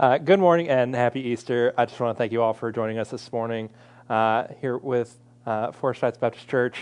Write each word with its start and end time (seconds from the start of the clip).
Uh, 0.00 0.16
good 0.16 0.40
morning 0.40 0.70
and 0.70 0.94
happy 0.94 1.20
Easter. 1.20 1.74
I 1.76 1.84
just 1.84 2.00
want 2.00 2.16
to 2.16 2.18
thank 2.18 2.32
you 2.32 2.42
all 2.42 2.54
for 2.54 2.72
joining 2.72 2.98
us 2.98 3.10
this 3.10 3.30
morning 3.30 3.68
uh, 4.08 4.46
here 4.58 4.78
with 4.78 5.18
uh, 5.44 5.70
Forest 5.70 6.00
Heights 6.00 6.16
Baptist 6.16 6.48
Church, 6.48 6.78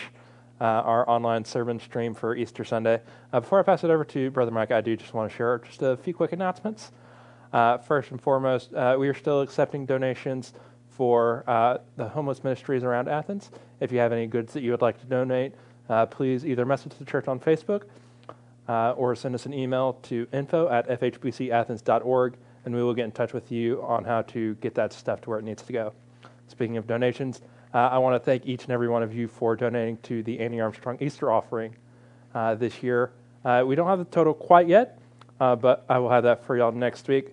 uh, 0.60 0.64
our 0.64 1.10
online 1.10 1.44
sermon 1.44 1.80
stream 1.80 2.14
for 2.14 2.36
Easter 2.36 2.64
Sunday. 2.64 3.00
Uh, 3.32 3.40
before 3.40 3.58
I 3.58 3.64
pass 3.64 3.82
it 3.82 3.90
over 3.90 4.04
to 4.04 4.30
Brother 4.30 4.52
Mike, 4.52 4.70
I 4.70 4.80
do 4.80 4.96
just 4.96 5.12
want 5.12 5.28
to 5.28 5.36
share 5.36 5.58
just 5.58 5.82
a 5.82 5.96
few 5.96 6.14
quick 6.14 6.32
announcements. 6.32 6.92
Uh, 7.52 7.78
first 7.78 8.12
and 8.12 8.22
foremost, 8.22 8.72
uh, 8.74 8.96
we 8.98 9.08
are 9.08 9.14
still 9.14 9.40
accepting 9.40 9.86
donations 9.86 10.54
for 10.88 11.42
the 11.96 12.08
homeless 12.08 12.44
ministries 12.44 12.84
around 12.84 13.08
Athens. 13.08 13.50
If 13.80 13.90
you 13.90 13.98
have 13.98 14.12
any 14.12 14.28
goods 14.28 14.52
that 14.52 14.62
you 14.62 14.70
would 14.70 14.82
like 14.82 15.00
to 15.00 15.06
donate, 15.06 15.52
please 16.10 16.46
either 16.46 16.64
message 16.64 16.92
the 16.94 17.04
church 17.04 17.26
on 17.26 17.40
Facebook 17.40 17.82
or 18.68 19.16
send 19.16 19.34
us 19.34 19.46
an 19.46 19.52
email 19.52 19.94
to 20.04 20.28
info 20.32 20.68
at 20.68 20.88
fhbcathens.org 20.88 22.36
and 22.70 22.76
we 22.76 22.84
will 22.84 22.94
get 22.94 23.04
in 23.04 23.10
touch 23.10 23.32
with 23.32 23.50
you 23.50 23.82
on 23.82 24.04
how 24.04 24.22
to 24.22 24.54
get 24.56 24.76
that 24.76 24.92
stuff 24.92 25.20
to 25.20 25.28
where 25.28 25.40
it 25.40 25.44
needs 25.44 25.60
to 25.60 25.72
go. 25.72 25.92
Speaking 26.46 26.76
of 26.76 26.86
donations, 26.86 27.42
uh, 27.74 27.78
I 27.78 27.98
want 27.98 28.14
to 28.14 28.24
thank 28.24 28.46
each 28.46 28.62
and 28.62 28.70
every 28.70 28.88
one 28.88 29.02
of 29.02 29.12
you 29.12 29.26
for 29.26 29.56
donating 29.56 29.96
to 30.04 30.22
the 30.22 30.38
Annie 30.38 30.60
Armstrong 30.60 30.96
Easter 31.00 31.32
offering 31.32 31.74
uh, 32.32 32.54
this 32.54 32.80
year. 32.80 33.10
Uh, 33.44 33.64
we 33.66 33.74
don't 33.74 33.88
have 33.88 33.98
the 33.98 34.04
total 34.04 34.34
quite 34.34 34.68
yet, 34.68 35.00
uh, 35.40 35.56
but 35.56 35.84
I 35.88 35.98
will 35.98 36.10
have 36.10 36.22
that 36.22 36.44
for 36.44 36.56
y'all 36.56 36.70
next 36.70 37.08
week. 37.08 37.30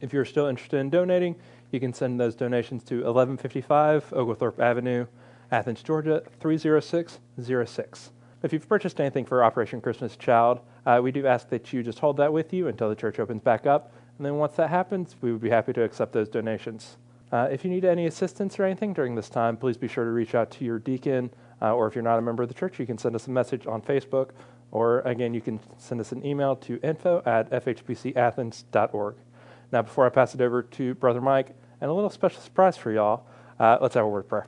If 0.00 0.12
you're 0.12 0.24
still 0.24 0.46
interested 0.46 0.78
in 0.78 0.90
donating, 0.90 1.36
you 1.70 1.78
can 1.78 1.94
send 1.94 2.18
those 2.18 2.34
donations 2.34 2.82
to 2.84 2.96
1155 2.96 4.12
Oglethorpe 4.14 4.58
Avenue, 4.58 5.06
Athens, 5.52 5.80
Georgia 5.80 6.24
30606. 6.40 8.10
If 8.42 8.52
you've 8.52 8.68
purchased 8.68 9.00
anything 9.00 9.26
for 9.26 9.44
Operation 9.44 9.80
Christmas 9.80 10.16
Child, 10.16 10.58
uh, 10.86 10.98
we 11.00 11.12
do 11.12 11.24
ask 11.24 11.48
that 11.50 11.72
you 11.72 11.84
just 11.84 12.00
hold 12.00 12.16
that 12.16 12.32
with 12.32 12.52
you 12.52 12.66
until 12.66 12.88
the 12.88 12.96
church 12.96 13.20
opens 13.20 13.40
back 13.40 13.64
up 13.64 13.92
and 14.18 14.26
then 14.26 14.36
once 14.36 14.54
that 14.56 14.70
happens, 14.70 15.16
we 15.20 15.32
would 15.32 15.40
be 15.40 15.50
happy 15.50 15.72
to 15.72 15.82
accept 15.82 16.12
those 16.12 16.28
donations. 16.28 16.96
Uh, 17.32 17.48
if 17.50 17.64
you 17.64 17.70
need 17.70 17.84
any 17.84 18.06
assistance 18.06 18.58
or 18.58 18.64
anything 18.64 18.92
during 18.92 19.14
this 19.14 19.28
time, 19.28 19.56
please 19.56 19.76
be 19.76 19.88
sure 19.88 20.04
to 20.04 20.10
reach 20.10 20.34
out 20.34 20.50
to 20.52 20.64
your 20.64 20.78
deacon, 20.78 21.30
uh, 21.60 21.74
or 21.74 21.88
if 21.88 21.94
you're 21.94 22.04
not 22.04 22.18
a 22.18 22.22
member 22.22 22.42
of 22.42 22.48
the 22.48 22.54
church, 22.54 22.78
you 22.78 22.86
can 22.86 22.96
send 22.96 23.14
us 23.16 23.26
a 23.26 23.30
message 23.30 23.66
on 23.66 23.82
Facebook, 23.82 24.30
or 24.70 25.00
again, 25.00 25.34
you 25.34 25.40
can 25.40 25.58
send 25.78 26.00
us 26.00 26.12
an 26.12 26.24
email 26.24 26.54
to 26.54 26.78
info 26.82 27.22
at 27.26 27.50
fhbcathens.org. 27.50 29.16
Now, 29.72 29.82
before 29.82 30.06
I 30.06 30.10
pass 30.10 30.34
it 30.34 30.40
over 30.40 30.62
to 30.62 30.94
Brother 30.94 31.20
Mike, 31.20 31.56
and 31.80 31.90
a 31.90 31.94
little 31.94 32.10
special 32.10 32.40
surprise 32.40 32.76
for 32.76 32.92
y'all, 32.92 33.26
uh, 33.58 33.78
let's 33.80 33.94
have 33.94 34.04
a 34.04 34.08
word 34.08 34.20
of 34.20 34.28
prayer. 34.28 34.46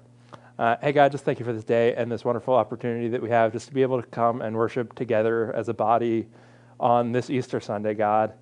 Uh, 0.58 0.77
hey, 0.80 0.92
God, 0.92 1.12
just 1.12 1.25
thank 1.25 1.39
you 1.39 1.45
for 1.45 1.53
this 1.53 1.64
day 1.64 1.95
and 1.97 2.11
this 2.11 2.25
wonderful 2.25 2.55
opportunity 2.55 3.08
that 3.08 3.20
we 3.20 3.28
have 3.30 3.53
just 3.53 3.69
to 3.69 3.75
be 3.75 3.83
able 3.83 4.01
to 4.01 4.06
come 4.08 4.41
and 4.41 4.56
worship 4.56 4.95
together 4.95 5.53
as 5.55 5.69
a 5.69 5.75
body 5.75 6.28
on 6.80 7.12
this 7.12 7.28
Easter 7.30 7.61
Sunday, 7.61 7.95
God. 7.95 8.33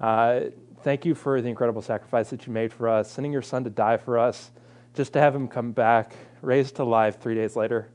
Uh, 0.00 0.40
thank 0.82 1.04
you 1.04 1.14
for 1.14 1.40
the 1.40 1.48
incredible 1.48 1.82
sacrifice 1.82 2.30
that 2.30 2.46
you 2.46 2.52
made 2.52 2.72
for 2.72 2.88
us, 2.88 3.10
sending 3.10 3.32
your 3.32 3.42
son 3.42 3.64
to 3.64 3.70
die 3.70 3.96
for 3.96 4.18
us, 4.18 4.50
just 4.94 5.12
to 5.12 5.20
have 5.20 5.34
him 5.34 5.48
come 5.48 5.72
back, 5.72 6.14
raised 6.42 6.76
to 6.76 6.84
life 6.84 7.20
three 7.20 7.34
days 7.34 7.56
later. 7.56 7.88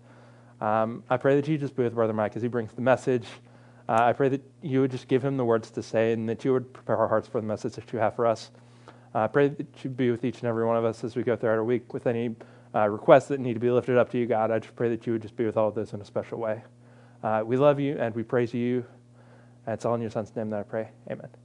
Um, 0.62 1.04
I 1.10 1.18
pray 1.18 1.36
that 1.36 1.48
you 1.48 1.58
just 1.58 1.76
be 1.76 1.84
with 1.84 1.94
Brother 1.94 2.14
Mike 2.14 2.36
as 2.36 2.42
he 2.42 2.48
brings 2.48 2.72
the 2.74 2.82
message. 2.82 3.26
Uh, 3.90 3.98
I 4.02 4.14
pray 4.14 4.30
that 4.30 4.42
you 4.62 4.82
would 4.82 4.92
just 4.92 5.08
give 5.08 5.24
him 5.24 5.36
the 5.36 5.44
words 5.44 5.70
to 5.72 5.84
say 5.84 6.14
and 6.14 6.28
that 6.30 6.46
you 6.46 6.54
would 6.54 6.72
prepare 6.72 6.98
our 6.98 7.08
hearts 7.08 7.28
for 7.28 7.42
the 7.42 7.48
message 7.48 7.74
that 7.74 7.92
you 7.92 8.00
have 8.00 8.16
for 8.16 8.26
us. 8.26 8.52
Uh, 9.14 9.20
I 9.20 9.28
pray 9.28 9.50
that 9.50 9.84
you 9.84 9.90
be 9.90 10.10
with 10.10 10.24
each 10.24 10.40
and 10.40 10.46
every 10.46 10.66
one 10.66 10.78
of 10.78 10.86
us 10.86 11.04
as 11.04 11.16
we 11.16 11.24
go 11.24 11.36
throughout 11.36 11.58
our 11.58 11.64
week 11.64 11.94
with 11.94 12.08
any 12.08 12.36
uh, 12.74 12.88
requests 12.88 13.28
that 13.28 13.40
need 13.40 13.54
to 13.54 13.60
be 13.60 13.70
lifted 13.70 13.98
up 13.98 14.10
to 14.12 14.18
you, 14.18 14.26
God. 14.26 14.52
I 14.52 14.60
just 14.60 14.76
pray 14.76 14.90
that 14.90 15.06
you 15.06 15.14
would 15.14 15.22
just 15.22 15.36
be 15.36 15.46
with 15.46 15.58
all 15.58 15.68
of 15.68 15.76
this 15.76 15.94
in 15.94 16.02
a 16.02 16.06
special 16.06 16.40
way. 16.40 16.64
Uh, 17.22 17.44
we 17.46 17.58
love 17.58 17.80
you 17.80 17.98
and 18.00 18.16
we 18.16 18.24
praise 18.24 18.54
you. 18.54 18.86
And 19.66 19.74
it's 19.74 19.86
all 19.86 19.96
in 19.96 20.02
your 20.02 20.10
son's 20.10 20.36
name 20.36 20.50
that 20.50 20.60
I 20.60 20.64
pray. 20.64 20.90
Amen. 21.10 21.43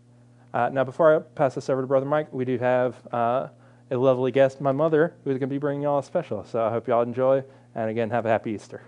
Uh, 0.55 0.71
now, 0.71 0.85
before 0.85 1.15
I 1.15 1.19
pass 1.19 1.55
this 1.55 1.69
over 1.69 1.83
to 1.83 1.87
Brother 1.87 2.07
Mike, 2.07 2.33
we 2.33 2.45
do 2.45 2.59
have 2.59 2.97
uh, 3.13 3.49
a 3.91 3.97
lovely 3.97 4.33
guest, 4.33 4.61
my 4.61 4.73
mother, 4.73 5.15
who's 5.25 5.33
going 5.33 5.41
to 5.41 5.47
be 5.47 5.59
bringing 5.59 5.83
y'all 5.83 5.99
a 5.99 6.03
special. 6.03 6.45
So 6.45 6.65
I 6.65 6.71
hope 6.71 6.89
y'all 6.89 7.03
enjoy. 7.03 7.45
And 7.75 7.91
again, 7.91 8.11
have 8.11 8.27
a 8.27 8.29
happy 8.29 8.53
Easter. 8.53 8.83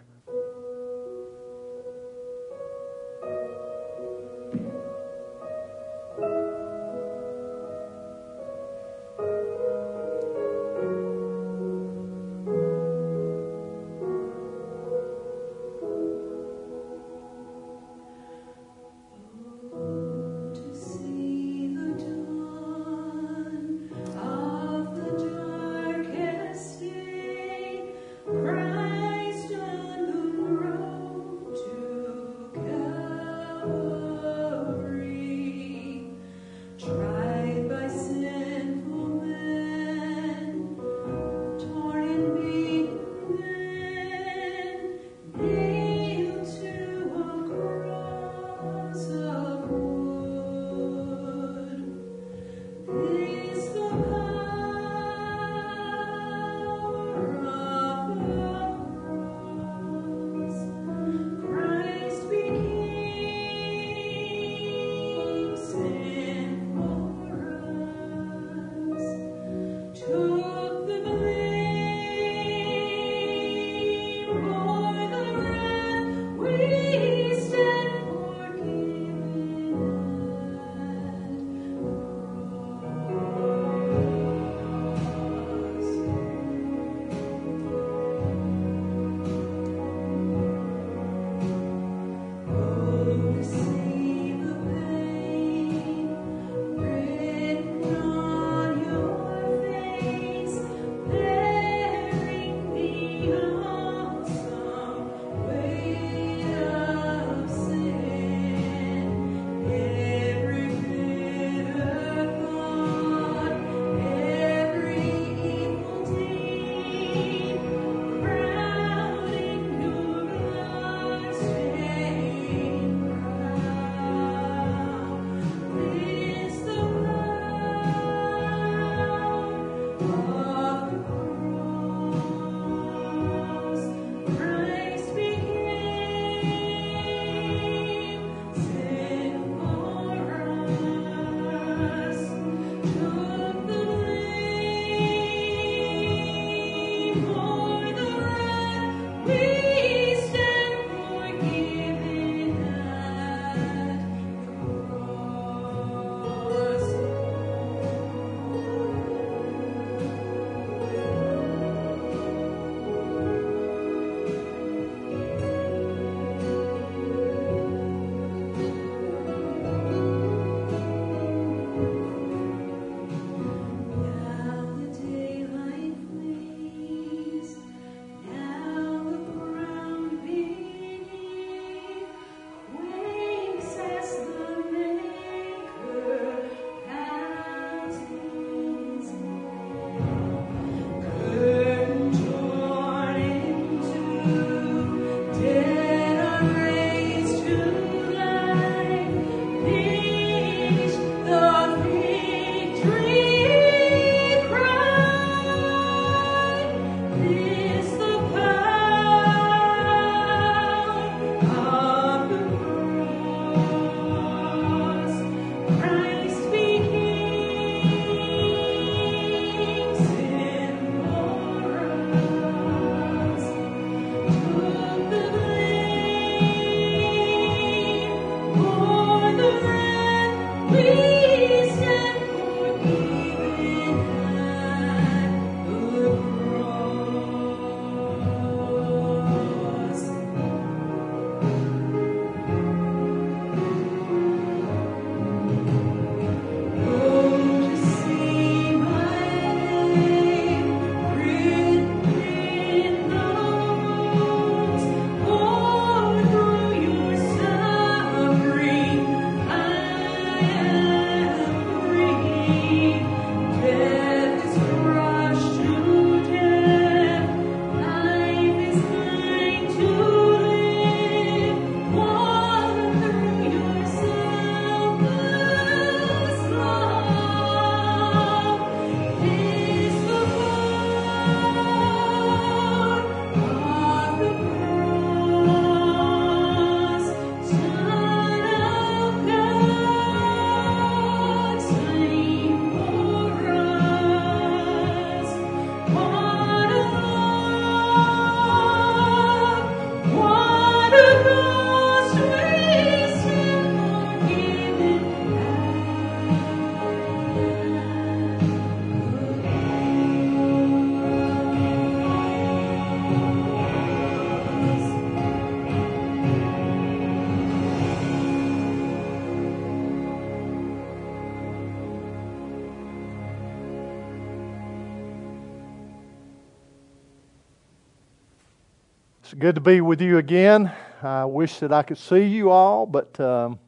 It's 329.30 329.38
good 329.38 329.54
to 329.54 329.61
be 329.61 329.80
with 329.80 330.00
you 330.00 330.18
again. 330.18 330.73
I 331.04 331.25
wish 331.25 331.61
that 331.61 331.73
I 331.73 331.85
could 331.85 331.99
see 331.99 332.25
you 332.25 332.50
all, 332.50 332.85
but 332.85 333.21
um, 333.21 333.61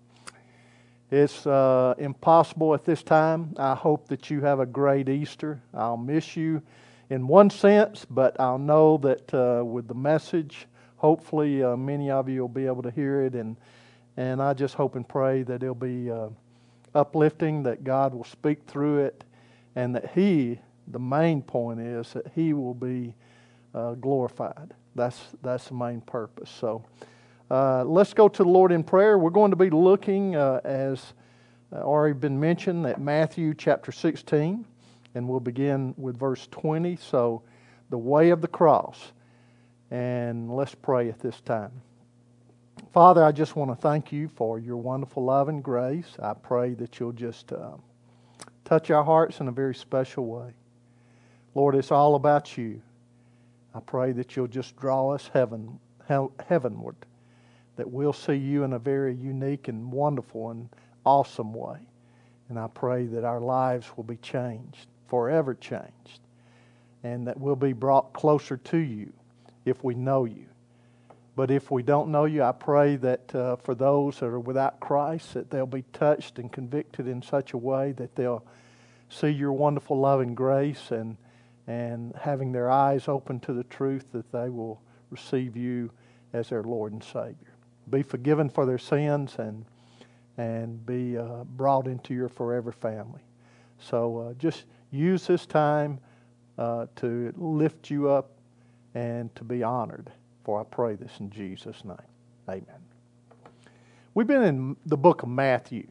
it's 1.09 1.47
uh, 1.47 1.95
impossible 1.99 2.75
at 2.75 2.85
this 2.85 3.05
time. 3.05 3.55
I 3.57 3.77
hope 3.77 4.09
that 4.09 4.29
you 4.29 4.41
have 4.41 4.59
a 4.59 4.67
great 4.67 5.09
Easter. 5.09 5.63
I'll 5.73 5.97
miss 5.97 6.37
you 6.37 6.63
in 7.11 7.29
one 7.29 7.49
sense, 7.49 8.05
but 8.11 8.41
I'll 8.41 8.59
know 8.59 8.97
that 9.05 9.33
uh, 9.33 9.65
with 9.65 9.87
the 9.87 9.95
message, 9.95 10.67
hopefully 10.97 11.63
uh, 11.63 11.77
many 11.77 12.11
of 12.11 12.29
you 12.29 12.41
will 12.41 12.49
be 12.49 12.67
able 12.67 12.83
to 12.83 12.91
hear 12.91 13.23
it, 13.23 13.37
and 13.37 13.57
and 14.17 14.43
I 14.43 14.55
just 14.55 14.75
hope 14.75 14.97
and 14.97 15.09
pray 15.09 15.45
that 15.45 15.63
it'll 15.63 15.77
be 15.77 16.11
uh, 16.11 16.31
uplifting, 16.93 17.63
that 17.63 17.85
God 17.85 18.15
will 18.15 18.25
speak 18.25 18.67
through 18.67 19.05
it, 19.05 19.23
and 19.77 19.95
that 19.95 20.11
He, 20.11 20.59
the 20.89 20.99
main 20.99 21.41
point 21.41 21.79
is 21.79 22.15
that 22.15 22.33
He 22.35 22.53
will 22.53 22.75
be 22.75 23.15
uh, 23.73 23.93
glorified. 23.93 24.75
That's, 24.95 25.21
that's 25.43 25.69
the 25.69 25.75
main 25.75 26.01
purpose. 26.01 26.51
So 26.51 26.85
uh, 27.51 27.85
let's 27.85 28.15
go 28.15 28.29
to 28.29 28.43
the 28.43 28.49
Lord 28.49 28.73
in 28.73 28.83
prayer. 28.83 29.19
We're 29.19 29.31
going 29.31 29.51
to 29.51 29.57
be 29.57 29.71
looking, 29.71 30.37
uh, 30.37 30.61
as 30.65 31.15
uh, 31.73 31.77
already 31.77 32.15
been 32.15 32.39
mentioned, 32.39 32.87
at 32.87 33.01
Matthew 33.01 33.55
chapter 33.55 33.93
16, 33.93 34.65
and 35.15 35.29
we'll 35.29 35.41
begin 35.41 35.95
with 35.97 36.19
verse 36.19 36.49
20. 36.51 36.97
So, 36.97 37.43
the 37.93 37.99
way 37.99 38.31
of 38.31 38.41
the 38.41 38.49
cross. 38.49 39.13
And 39.91 40.51
let's 40.51 40.75
pray 40.75 41.11
at 41.11 41.21
this 41.21 41.39
time. 41.43 41.71
Father, 42.93 43.23
I 43.23 43.33
just 43.33 43.55
want 43.55 43.71
to 43.71 43.77
thank 43.77 44.11
you 44.11 44.29
for 44.29 44.59
your 44.59 44.79
wonderful 44.79 45.25
love 45.25 45.49
and 45.49 45.63
grace. 45.63 46.17
I 46.23 46.33
pray 46.33 46.73
that 46.75 46.99
you'll 46.99 47.13
just 47.13 47.53
uh, 47.53 47.73
touch 48.65 48.91
our 48.91 49.05
hearts 49.05 49.41
in 49.41 49.49
a 49.49 49.53
very 49.53 49.75
special 49.75 50.27
way. 50.27 50.55
Lord, 51.55 51.75
it's 51.75 51.93
all 51.93 52.15
about 52.15 52.57
you. 52.57 52.81
I 53.75 53.81
pray 53.81 54.13
that 54.13 54.37
you'll 54.37 54.49
just 54.49 54.77
draw 54.77 55.11
us 55.11 55.31
heaven, 55.33 55.79
heavenward, 56.09 56.97
that 57.77 57.91
we'll 57.91 58.13
see 58.13 58.35
you 58.35 58.65
in 58.65 58.75
a 58.75 58.79
very 58.79 59.15
unique 59.15 59.69
and 59.69 59.91
wonderful 59.91 60.51
and 60.51 60.69
awesome 61.05 61.55
way. 61.55 61.79
And 62.49 62.59
I 62.59 62.69
pray 62.69 63.07
that 63.07 63.25
our 63.25 63.41
lives 63.41 63.91
will 63.97 64.05
be 64.05 64.17
changed, 64.19 64.87
forever 65.09 65.55
changed, 65.55 66.21
and 67.03 67.27
that 67.27 67.41
we'll 67.41 67.57
be 67.57 67.73
brought 67.73 68.13
closer 68.13 68.59
to 68.59 68.77
you 68.77 69.13
if 69.65 69.83
we 69.83 69.95
know 69.95 70.27
you. 70.27 70.47
But 71.35 71.51
if 71.51 71.71
we 71.71 71.83
don't 71.83 72.11
know 72.11 72.27
you, 72.27 72.43
I 72.43 72.53
pray 72.53 72.97
that 72.97 73.35
uh, 73.35 73.57
for 73.57 73.75
those 73.75 74.21
that 74.21 74.27
are 74.27 74.39
without 74.39 74.81
Christ, 74.81 75.33
that 75.33 75.51
they'll 75.51 75.65
be 75.65 75.85
touched 75.95 76.39
and 76.39 76.53
convicted 76.53 77.09
in 77.09 77.23
such 77.23 77.55
a 77.55 77.59
way 77.59 77.93
that 77.93 78.15
they'll 78.17 78.45
see 79.09 79.31
your 79.31 79.53
wonderful 79.53 79.99
love 79.99 80.21
and 80.21 80.37
grace 80.37 80.91
and 80.91 81.17
and 81.67 82.15
having 82.17 82.53
their 82.53 82.71
eyes 82.71 83.09
open 83.09 83.41
to 83.41 83.53
the 83.53 83.65
truth 83.65 84.07
that 84.13 84.31
they 84.33 84.49
will 84.49 84.81
receive 85.11 85.57
you 85.57 85.91
as 86.33 86.49
their 86.49 86.63
Lord 86.63 86.93
and 86.93 87.03
Savior. 87.03 87.55
Be 87.91 88.03
forgiven 88.03 88.49
for 88.49 88.67
their 88.67 88.79
sins 88.79 89.37
and 89.39 89.65
and 90.39 90.85
be 90.87 91.19
uh, 91.19 91.45
brought 91.45 91.87
into 91.87 92.15
your 92.15 92.29
forever 92.29 92.73
family. 92.73 93.21
So 93.79 94.19
uh, 94.19 94.33
just 94.35 94.65
use 94.91 95.27
this 95.27 95.45
time 95.47 96.01
uh, 96.59 96.87
to 96.97 97.33
lift 97.37 97.91
you 97.91 98.09
up 98.09 98.31
and 98.95 99.35
to 99.37 99.45
be 99.45 99.63
honored. 99.63 100.11
For 100.45 100.61
I 100.61 100.65
pray 100.65 100.95
this 100.95 101.13
in 101.21 101.31
Jesus' 101.31 101.85
name. 101.85 101.97
Amen. 102.49 102.65
We've 104.15 104.27
been 104.27 104.43
in 104.43 104.77
the 104.87 104.97
book 104.97 105.23
of 105.23 105.29
Matthew. 105.29 105.87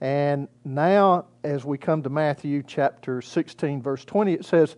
And 0.00 0.48
now, 0.64 1.26
as 1.42 1.64
we 1.64 1.76
come 1.76 2.02
to 2.04 2.10
Matthew 2.10 2.62
chapter 2.64 3.20
16, 3.20 3.82
verse 3.82 4.04
20, 4.04 4.32
it 4.32 4.44
says, 4.44 4.76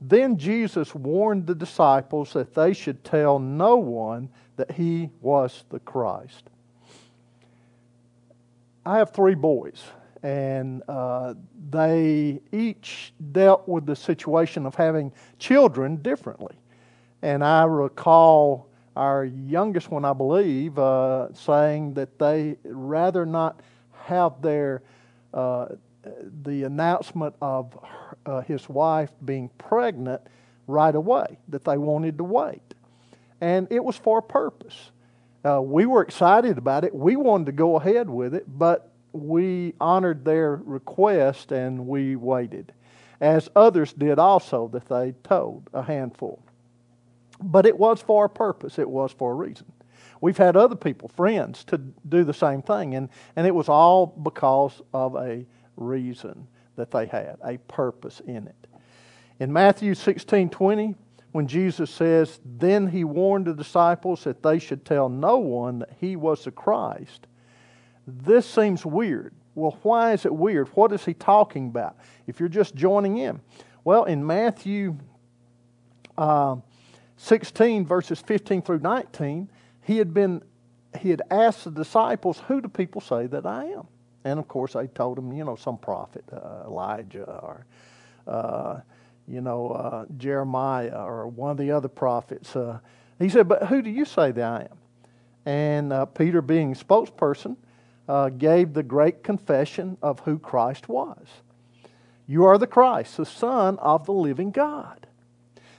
Then 0.00 0.38
Jesus 0.38 0.94
warned 0.94 1.46
the 1.46 1.54
disciples 1.54 2.32
that 2.32 2.54
they 2.54 2.72
should 2.72 3.04
tell 3.04 3.38
no 3.38 3.76
one 3.76 4.30
that 4.56 4.70
he 4.70 5.10
was 5.20 5.64
the 5.68 5.80
Christ. 5.80 6.48
I 8.86 8.98
have 8.98 9.10
three 9.10 9.34
boys, 9.34 9.82
and 10.22 10.82
uh, 10.88 11.34
they 11.70 12.40
each 12.52 13.12
dealt 13.32 13.68
with 13.68 13.84
the 13.84 13.96
situation 13.96 14.64
of 14.64 14.74
having 14.74 15.12
children 15.38 15.96
differently. 15.96 16.54
And 17.20 17.44
I 17.44 17.64
recall 17.64 18.68
our 18.94 19.24
youngest 19.24 19.90
one, 19.90 20.04
I 20.04 20.14
believe, 20.14 20.78
uh, 20.78 21.32
saying 21.34 21.94
that 21.94 22.18
they 22.18 22.56
rather 22.64 23.26
not 23.26 23.60
have 24.06 24.40
their 24.42 24.82
uh, 25.34 25.66
the 26.42 26.62
announcement 26.62 27.34
of 27.40 27.76
uh, 28.24 28.40
his 28.42 28.68
wife 28.68 29.10
being 29.24 29.50
pregnant 29.58 30.22
right 30.66 30.94
away, 30.94 31.38
that 31.48 31.64
they 31.64 31.76
wanted 31.76 32.18
to 32.18 32.24
wait. 32.24 32.62
And 33.40 33.68
it 33.70 33.84
was 33.84 33.96
for 33.96 34.18
a 34.18 34.22
purpose. 34.22 34.90
Uh, 35.44 35.60
we 35.60 35.86
were 35.86 36.02
excited 36.02 36.58
about 36.58 36.84
it. 36.84 36.94
We 36.94 37.16
wanted 37.16 37.46
to 37.46 37.52
go 37.52 37.76
ahead 37.76 38.08
with 38.08 38.34
it, 38.34 38.44
but 38.46 38.92
we 39.12 39.74
honored 39.80 40.24
their 40.24 40.56
request 40.56 41.52
and 41.52 41.86
we 41.86 42.16
waited, 42.16 42.72
as 43.20 43.48
others 43.54 43.92
did 43.92 44.18
also 44.18 44.68
that 44.68 44.88
they 44.88 45.14
told, 45.22 45.68
a 45.72 45.82
handful. 45.82 46.42
But 47.40 47.66
it 47.66 47.78
was 47.78 48.00
for 48.00 48.24
a 48.24 48.30
purpose, 48.30 48.78
it 48.78 48.88
was 48.88 49.12
for 49.12 49.32
a 49.32 49.34
reason. 49.34 49.66
We've 50.20 50.36
had 50.36 50.56
other 50.56 50.76
people, 50.76 51.08
friends, 51.08 51.64
to 51.64 51.78
do 51.78 52.24
the 52.24 52.34
same 52.34 52.62
thing, 52.62 52.94
and, 52.94 53.08
and 53.36 53.46
it 53.46 53.54
was 53.54 53.68
all 53.68 54.06
because 54.06 54.80
of 54.92 55.16
a 55.16 55.44
reason 55.76 56.46
that 56.76 56.90
they 56.90 57.06
had, 57.06 57.36
a 57.44 57.58
purpose 57.68 58.20
in 58.26 58.46
it. 58.46 58.66
In 59.38 59.52
Matthew 59.52 59.94
16 59.94 60.48
20, 60.48 60.94
when 61.32 61.46
Jesus 61.46 61.90
says, 61.90 62.40
Then 62.44 62.86
he 62.86 63.04
warned 63.04 63.46
the 63.46 63.54
disciples 63.54 64.24
that 64.24 64.42
they 64.42 64.58
should 64.58 64.84
tell 64.84 65.08
no 65.08 65.36
one 65.36 65.80
that 65.80 65.92
he 66.00 66.16
was 66.16 66.44
the 66.44 66.50
Christ, 66.50 67.26
this 68.06 68.46
seems 68.48 68.86
weird. 68.86 69.34
Well, 69.54 69.78
why 69.82 70.12
is 70.12 70.24
it 70.24 70.34
weird? 70.34 70.68
What 70.68 70.92
is 70.92 71.04
he 71.04 71.14
talking 71.14 71.66
about? 71.68 71.96
If 72.26 72.40
you're 72.40 72.48
just 72.48 72.74
joining 72.74 73.18
in. 73.18 73.40
Well, 73.84 74.04
in 74.04 74.26
Matthew 74.26 74.96
uh, 76.16 76.56
16, 77.16 77.86
verses 77.86 78.20
15 78.20 78.62
through 78.62 78.80
19, 78.80 79.48
he 79.86 79.98
had 79.98 80.12
been 80.12 80.42
he 80.98 81.10
had 81.10 81.22
asked 81.30 81.64
the 81.64 81.70
disciples, 81.70 82.42
Who 82.48 82.60
do 82.60 82.68
people 82.68 83.00
say 83.00 83.26
that 83.28 83.46
I 83.46 83.66
am? 83.66 83.86
And 84.24 84.38
of 84.40 84.48
course, 84.48 84.72
they 84.72 84.88
told 84.88 85.18
him, 85.18 85.32
you 85.32 85.44
know, 85.44 85.54
some 85.54 85.78
prophet, 85.78 86.24
uh, 86.32 86.64
Elijah, 86.66 87.24
or, 87.24 87.66
uh, 88.26 88.80
you 89.28 89.40
know, 89.40 89.70
uh, 89.70 90.04
Jeremiah, 90.16 91.04
or 91.04 91.28
one 91.28 91.52
of 91.52 91.56
the 91.56 91.70
other 91.70 91.88
prophets. 91.88 92.56
Uh, 92.56 92.80
he 93.18 93.28
said, 93.28 93.46
But 93.46 93.64
who 93.64 93.82
do 93.82 93.90
you 93.90 94.04
say 94.04 94.32
that 94.32 94.44
I 94.44 94.60
am? 94.62 94.78
And 95.44 95.92
uh, 95.92 96.06
Peter, 96.06 96.42
being 96.42 96.74
spokesperson, 96.74 97.56
uh, 98.08 98.30
gave 98.30 98.72
the 98.72 98.82
great 98.82 99.22
confession 99.22 99.96
of 100.02 100.20
who 100.20 100.38
Christ 100.38 100.88
was. 100.88 101.26
You 102.26 102.44
are 102.46 102.58
the 102.58 102.66
Christ, 102.66 103.16
the 103.16 103.26
Son 103.26 103.78
of 103.78 104.06
the 104.06 104.12
living 104.12 104.50
God. 104.50 105.05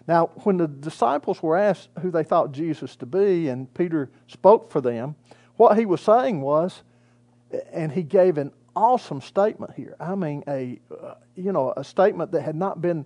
Now, 0.08 0.28
when 0.44 0.58
the 0.58 0.68
disciples 0.68 1.44
were 1.44 1.58
asked 1.58 1.90
who 2.02 2.12
they 2.12 2.24
thought 2.24 2.54
Jesus 2.54 2.96
to 2.98 3.06
be, 3.06 3.50
and 3.50 3.72
Peter 3.74 4.10
spoke 4.28 4.72
for 4.72 4.80
them, 4.80 5.16
what 5.58 5.78
he 5.78 5.86
was 5.86 6.02
saying 6.02 6.42
was, 6.42 6.82
and 7.74 7.92
he 7.92 8.04
gave 8.04 8.38
an 8.38 8.52
awesome 8.76 9.22
statement 9.22 9.74
here. 9.76 9.96
I 10.00 10.16
mean, 10.16 10.44
a 10.48 10.80
uh, 10.92 11.16
you 11.36 11.52
know 11.52 11.74
a 11.76 11.84
statement 11.84 12.32
that 12.32 12.42
had 12.42 12.56
not 12.56 12.82
been 12.82 13.06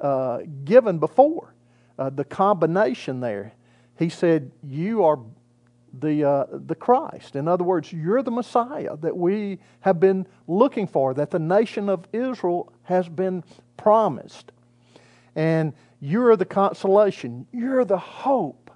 uh, 0.00 0.40
given 0.64 0.98
before. 0.98 1.54
Uh, 1.98 2.10
the 2.10 2.24
combination 2.24 3.20
there, 3.20 3.52
he 3.98 4.08
said, 4.08 4.50
"You 4.62 5.04
are 5.04 5.20
the 5.98 6.24
uh, 6.24 6.46
the 6.50 6.74
Christ." 6.74 7.36
In 7.36 7.48
other 7.48 7.64
words, 7.64 7.92
you're 7.92 8.22
the 8.22 8.30
Messiah 8.30 8.96
that 8.96 9.16
we 9.16 9.58
have 9.80 10.00
been 10.00 10.26
looking 10.48 10.86
for, 10.86 11.14
that 11.14 11.30
the 11.30 11.38
nation 11.38 11.88
of 11.88 12.06
Israel 12.12 12.72
has 12.84 13.08
been 13.08 13.44
promised, 13.76 14.52
and 15.36 15.72
you're 16.04 16.34
the 16.34 16.44
consolation. 16.44 17.46
You're 17.52 17.84
the 17.84 17.96
hope 17.96 18.72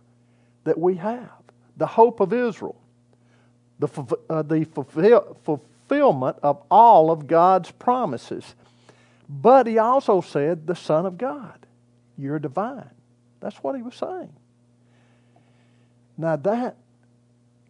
that 0.62 0.78
we 0.78 0.94
have, 0.94 1.32
the 1.76 1.86
hope 1.86 2.20
of 2.20 2.32
Israel, 2.32 2.80
the, 3.80 3.88
uh, 4.30 4.42
the 4.42 4.62
fulfill, 4.62 5.36
fulfillment 5.42 6.36
of 6.44 6.62
all 6.70 7.10
of 7.10 7.26
God's 7.26 7.72
promises. 7.72 8.54
But 9.28 9.66
he 9.66 9.76
also 9.76 10.20
said, 10.20 10.68
the 10.68 10.76
Son 10.76 11.04
of 11.04 11.18
God. 11.18 11.66
You're 12.16 12.38
divine. 12.38 12.90
That's 13.40 13.56
what 13.56 13.74
he 13.74 13.82
was 13.82 13.96
saying. 13.96 14.32
Now 16.16 16.36
that 16.36 16.76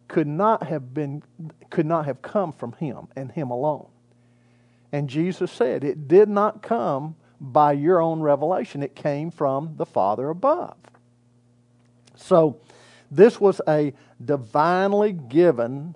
could 0.07 0.29
not 0.29 0.65
have 0.65 0.93
been 0.95 1.23
could 1.71 1.87
not 1.87 2.05
have 2.05 2.23
come 2.23 2.53
from 2.53 2.73
him 2.75 3.09
and 3.17 3.33
him 3.33 3.51
alone. 3.51 3.89
And 4.93 5.09
Jesus 5.09 5.51
said 5.51 5.83
it 5.83 6.07
did 6.07 6.29
not 6.29 6.63
come 6.63 7.17
by 7.41 7.73
your 7.73 8.01
own 8.01 8.21
revelation. 8.21 8.83
It 8.83 8.95
came 8.95 9.31
from 9.31 9.75
the 9.77 9.87
Father 9.87 10.29
above. 10.31 10.77
So, 12.17 12.61
this 13.11 13.41
was 13.41 13.61
a 13.69 13.93
divinely 14.25 15.13
given 15.13 15.95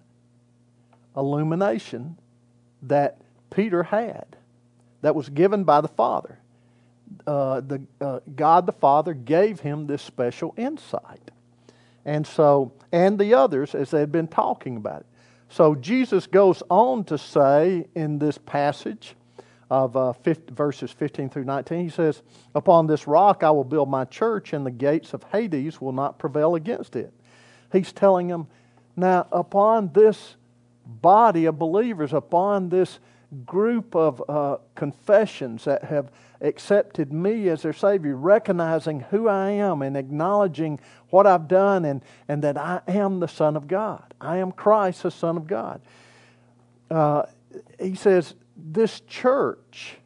illumination 1.16 2.16
that 2.82 3.18
Peter 3.50 3.82
had, 3.82 4.37
that 5.02 5.14
was 5.14 5.28
given 5.28 5.64
by 5.64 5.80
the 5.80 5.88
Father. 5.88 6.38
Uh, 7.26 7.61
the, 7.61 7.82
uh, 8.00 8.20
God 8.37 8.66
the 8.66 8.73
Father 8.73 9.14
gave 9.14 9.61
him 9.61 9.87
this 9.87 10.02
special 10.02 10.54
insight. 10.56 11.30
And 12.04 12.26
so, 12.26 12.73
and 12.92 13.18
the 13.18 13.35
others 13.35 13.75
as 13.75 13.90
they 13.90 14.00
had 14.00 14.12
been 14.12 14.28
talking 14.28 14.76
about 14.76 15.00
it. 15.00 15.06
So 15.49 15.75
Jesus 15.75 16.26
goes 16.28 16.62
on 16.70 17.04
to 17.04 17.18
say 17.18 17.87
in 17.94 18.20
this 18.20 18.38
passage, 18.38 19.16
of 19.70 19.96
uh, 19.96 20.12
50, 20.12 20.52
verses 20.52 20.90
15 20.90 21.30
through 21.30 21.44
19. 21.44 21.84
He 21.84 21.88
says, 21.88 22.22
Upon 22.54 22.86
this 22.86 23.06
rock 23.06 23.44
I 23.44 23.50
will 23.50 23.64
build 23.64 23.88
my 23.88 24.04
church, 24.04 24.52
and 24.52 24.66
the 24.66 24.70
gates 24.70 25.14
of 25.14 25.22
Hades 25.32 25.80
will 25.80 25.92
not 25.92 26.18
prevail 26.18 26.56
against 26.56 26.96
it. 26.96 27.12
He's 27.72 27.92
telling 27.92 28.28
them, 28.28 28.48
Now, 28.96 29.28
upon 29.30 29.92
this 29.92 30.36
body 30.84 31.44
of 31.44 31.58
believers, 31.58 32.12
upon 32.12 32.68
this 32.68 32.98
group 33.46 33.94
of 33.94 34.22
uh, 34.28 34.56
confessions 34.74 35.64
that 35.64 35.84
have 35.84 36.10
accepted 36.40 37.12
me 37.12 37.48
as 37.48 37.62
their 37.62 37.72
Savior, 37.72 38.16
recognizing 38.16 39.00
who 39.00 39.28
I 39.28 39.50
am 39.50 39.82
and 39.82 39.96
acknowledging 39.96 40.80
what 41.10 41.28
I've 41.28 41.46
done 41.46 41.84
and, 41.84 42.02
and 42.26 42.42
that 42.42 42.56
I 42.56 42.80
am 42.88 43.20
the 43.20 43.28
Son 43.28 43.56
of 43.56 43.68
God. 43.68 44.14
I 44.20 44.38
am 44.38 44.50
Christ, 44.50 45.04
the 45.04 45.12
Son 45.12 45.36
of 45.36 45.46
God. 45.46 45.80
Uh, 46.90 47.24
he 47.78 47.94
says, 47.94 48.34
this 48.64 49.00
church, 49.00 49.97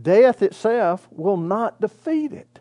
death 0.00 0.42
itself 0.42 1.08
will 1.10 1.36
not 1.36 1.80
defeat 1.80 2.32
it. 2.32 2.60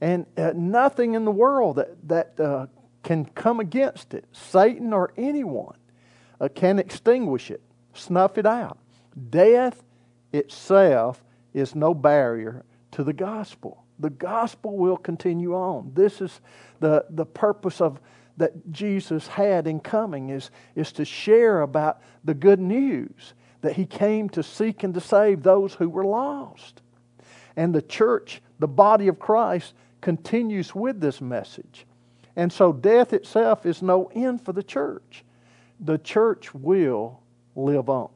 And 0.00 0.26
uh, 0.36 0.52
nothing 0.54 1.14
in 1.14 1.24
the 1.24 1.30
world 1.30 1.76
that, 1.76 2.08
that 2.08 2.40
uh, 2.40 2.66
can 3.02 3.24
come 3.24 3.60
against 3.60 4.14
it, 4.14 4.26
Satan 4.32 4.92
or 4.92 5.12
anyone, 5.16 5.76
uh, 6.40 6.48
can 6.54 6.78
extinguish 6.78 7.50
it, 7.50 7.62
snuff 7.94 8.36
it 8.36 8.46
out. 8.46 8.78
Death 9.30 9.82
itself 10.32 11.22
is 11.52 11.74
no 11.74 11.94
barrier 11.94 12.64
to 12.92 13.04
the 13.04 13.12
gospel. 13.12 13.84
The 13.98 14.10
gospel 14.10 14.76
will 14.76 14.96
continue 14.96 15.54
on. 15.54 15.92
This 15.94 16.20
is 16.20 16.40
the, 16.80 17.06
the 17.10 17.26
purpose 17.26 17.80
of 17.80 18.00
that 18.36 18.72
Jesus 18.72 19.28
had 19.28 19.66
in 19.66 19.78
coming 19.80 20.30
is, 20.30 20.50
is 20.74 20.90
to 20.92 21.04
share 21.04 21.62
about 21.62 22.00
the 22.24 22.34
good 22.34 22.58
news 22.58 23.34
that 23.64 23.76
he 23.76 23.86
came 23.86 24.28
to 24.28 24.42
seek 24.42 24.84
and 24.84 24.92
to 24.92 25.00
save 25.00 25.42
those 25.42 25.72
who 25.72 25.88
were 25.88 26.04
lost. 26.04 26.82
And 27.56 27.74
the 27.74 27.82
church, 27.82 28.42
the 28.58 28.68
body 28.68 29.08
of 29.08 29.18
Christ, 29.18 29.72
continues 30.02 30.74
with 30.74 31.00
this 31.00 31.22
message. 31.22 31.86
And 32.36 32.52
so 32.52 32.74
death 32.74 33.14
itself 33.14 33.64
is 33.64 33.80
no 33.80 34.10
end 34.14 34.44
for 34.44 34.52
the 34.52 34.62
church. 34.62 35.24
The 35.80 35.96
church 35.96 36.54
will 36.54 37.20
live 37.56 37.88
on. 37.88 38.10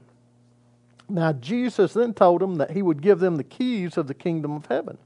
Now, 1.08 1.32
Jesus 1.32 1.94
then 1.94 2.12
told 2.12 2.42
them 2.42 2.56
that 2.56 2.70
he 2.70 2.82
would 2.82 3.00
give 3.00 3.18
them 3.18 3.36
the 3.36 3.44
keys 3.44 3.96
of 3.96 4.06
the 4.06 4.14
kingdom 4.14 4.52
of 4.52 4.66
heaven. 4.66 4.98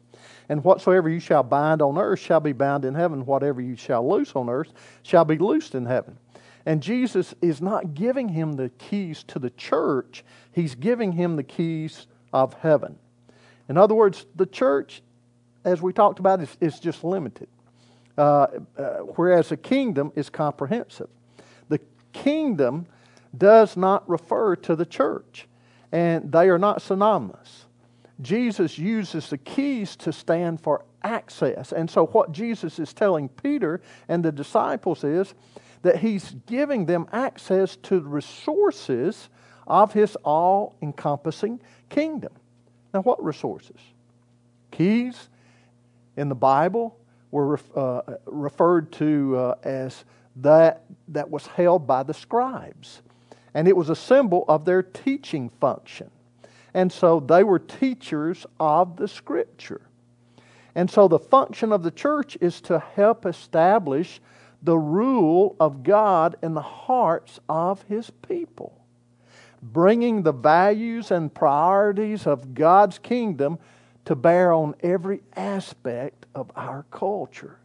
And 0.48 0.64
whatsoever 0.64 1.08
you 1.08 1.20
shall 1.20 1.44
bind 1.44 1.80
on 1.80 1.96
earth 1.98 2.18
shall 2.18 2.40
be 2.40 2.52
bound 2.52 2.84
in 2.84 2.94
heaven. 2.94 3.24
Whatever 3.24 3.60
you 3.60 3.76
shall 3.76 4.08
loose 4.08 4.34
on 4.34 4.48
earth 4.48 4.72
shall 5.04 5.24
be 5.24 5.38
loosed 5.38 5.76
in 5.76 5.86
heaven. 5.86 6.18
And 6.64 6.82
Jesus 6.82 7.34
is 7.42 7.60
not 7.60 7.94
giving 7.94 8.28
him 8.28 8.52
the 8.52 8.68
keys 8.70 9.24
to 9.24 9.38
the 9.38 9.50
church, 9.50 10.24
he's 10.52 10.74
giving 10.74 11.12
him 11.12 11.36
the 11.36 11.42
keys 11.42 12.06
of 12.32 12.54
heaven. 12.54 12.96
In 13.68 13.76
other 13.76 13.94
words, 13.94 14.26
the 14.36 14.46
church, 14.46 15.02
as 15.64 15.80
we 15.80 15.92
talked 15.92 16.18
about, 16.18 16.40
is, 16.40 16.56
is 16.60 16.78
just 16.78 17.04
limited, 17.04 17.48
uh, 18.18 18.46
uh, 18.76 18.82
whereas 19.16 19.48
the 19.48 19.56
kingdom 19.56 20.12
is 20.14 20.30
comprehensive. 20.30 21.08
The 21.68 21.80
kingdom 22.12 22.86
does 23.36 23.76
not 23.76 24.08
refer 24.08 24.56
to 24.56 24.76
the 24.76 24.86
church, 24.86 25.48
and 25.90 26.30
they 26.30 26.48
are 26.48 26.58
not 26.58 26.82
synonymous. 26.82 27.66
Jesus 28.20 28.78
uses 28.78 29.30
the 29.30 29.38
keys 29.38 29.96
to 29.96 30.12
stand 30.12 30.60
for 30.60 30.84
access. 31.04 31.72
And 31.72 31.90
so, 31.90 32.06
what 32.06 32.32
Jesus 32.32 32.78
is 32.78 32.92
telling 32.92 33.28
Peter 33.28 33.80
and 34.08 34.24
the 34.24 34.32
disciples 34.32 35.04
is 35.04 35.34
that 35.82 35.98
he's 35.98 36.34
giving 36.46 36.86
them 36.86 37.06
access 37.12 37.76
to 37.76 38.00
the 38.00 38.08
resources 38.08 39.28
of 39.66 39.92
his 39.92 40.16
all 40.24 40.76
encompassing 40.82 41.60
kingdom. 41.88 42.32
Now, 42.94 43.02
what 43.02 43.22
resources? 43.22 43.80
Keys 44.70 45.28
in 46.16 46.28
the 46.28 46.34
Bible 46.34 46.98
were 47.30 47.58
uh, 47.74 48.02
referred 48.26 48.92
to 48.92 49.36
uh, 49.36 49.54
as 49.62 50.04
that 50.36 50.84
that 51.08 51.30
was 51.30 51.46
held 51.46 51.86
by 51.86 52.02
the 52.02 52.14
scribes. 52.14 53.02
And 53.54 53.68
it 53.68 53.76
was 53.76 53.90
a 53.90 53.96
symbol 53.96 54.44
of 54.48 54.64
their 54.64 54.82
teaching 54.82 55.50
function. 55.60 56.10
And 56.74 56.90
so 56.90 57.20
they 57.20 57.44
were 57.44 57.58
teachers 57.58 58.46
of 58.58 58.96
the 58.96 59.08
Scripture. 59.08 59.82
And 60.74 60.90
so 60.90 61.08
the 61.08 61.18
function 61.18 61.72
of 61.72 61.82
the 61.82 61.90
church 61.90 62.36
is 62.40 62.60
to 62.62 62.78
help 62.78 63.26
establish 63.26 64.20
the 64.62 64.78
rule 64.78 65.56
of 65.58 65.82
God 65.82 66.36
in 66.42 66.54
the 66.54 66.62
hearts 66.62 67.40
of 67.48 67.82
His 67.82 68.10
people, 68.10 68.80
bringing 69.62 70.22
the 70.22 70.32
values 70.32 71.10
and 71.10 71.34
priorities 71.34 72.26
of 72.26 72.54
God's 72.54 72.98
kingdom 72.98 73.58
to 74.04 74.14
bear 74.14 74.52
on 74.52 74.74
every 74.80 75.22
aspect 75.36 76.26
of 76.34 76.50
our 76.56 76.84
culture. 76.90 77.58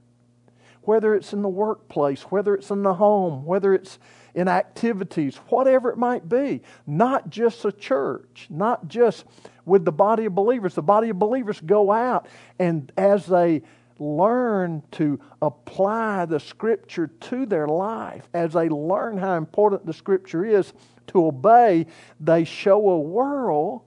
Whether 0.81 1.15
it's 1.15 1.33
in 1.33 1.41
the 1.41 1.49
workplace, 1.49 2.23
whether 2.23 2.55
it's 2.55 2.71
in 2.71 2.83
the 2.83 2.93
home, 2.93 3.45
whether 3.45 3.73
it's 3.73 3.99
in 4.33 4.47
activities, 4.47 5.35
whatever 5.49 5.89
it 5.91 5.97
might 5.97 6.29
be, 6.29 6.61
not 6.85 7.29
just 7.29 7.65
a 7.65 7.71
church, 7.71 8.47
not 8.49 8.87
just 8.87 9.25
with 9.67 9.85
the 9.85 9.91
body 9.91 10.25
of 10.25 10.33
believers. 10.33 10.73
The 10.73 10.81
body 10.81 11.09
of 11.09 11.19
believers 11.19 11.59
go 11.61 11.91
out 11.91 12.27
and 12.57 12.91
as 12.97 13.25
they 13.25 13.61
learn 13.99 14.83
to 14.91 15.19
apply 15.41 16.25
the 16.25 16.39
Scripture 16.39 17.07
to 17.07 17.45
their 17.45 17.67
life, 17.67 18.27
as 18.33 18.53
they 18.53 18.69
learn 18.69 19.17
how 19.17 19.35
important 19.35 19.85
the 19.85 19.93
Scripture 19.93 20.45
is 20.45 20.73
to 21.07 21.25
obey, 21.25 21.87
they 22.19 22.43
show 22.43 22.89
a 22.89 22.99
world 22.99 23.81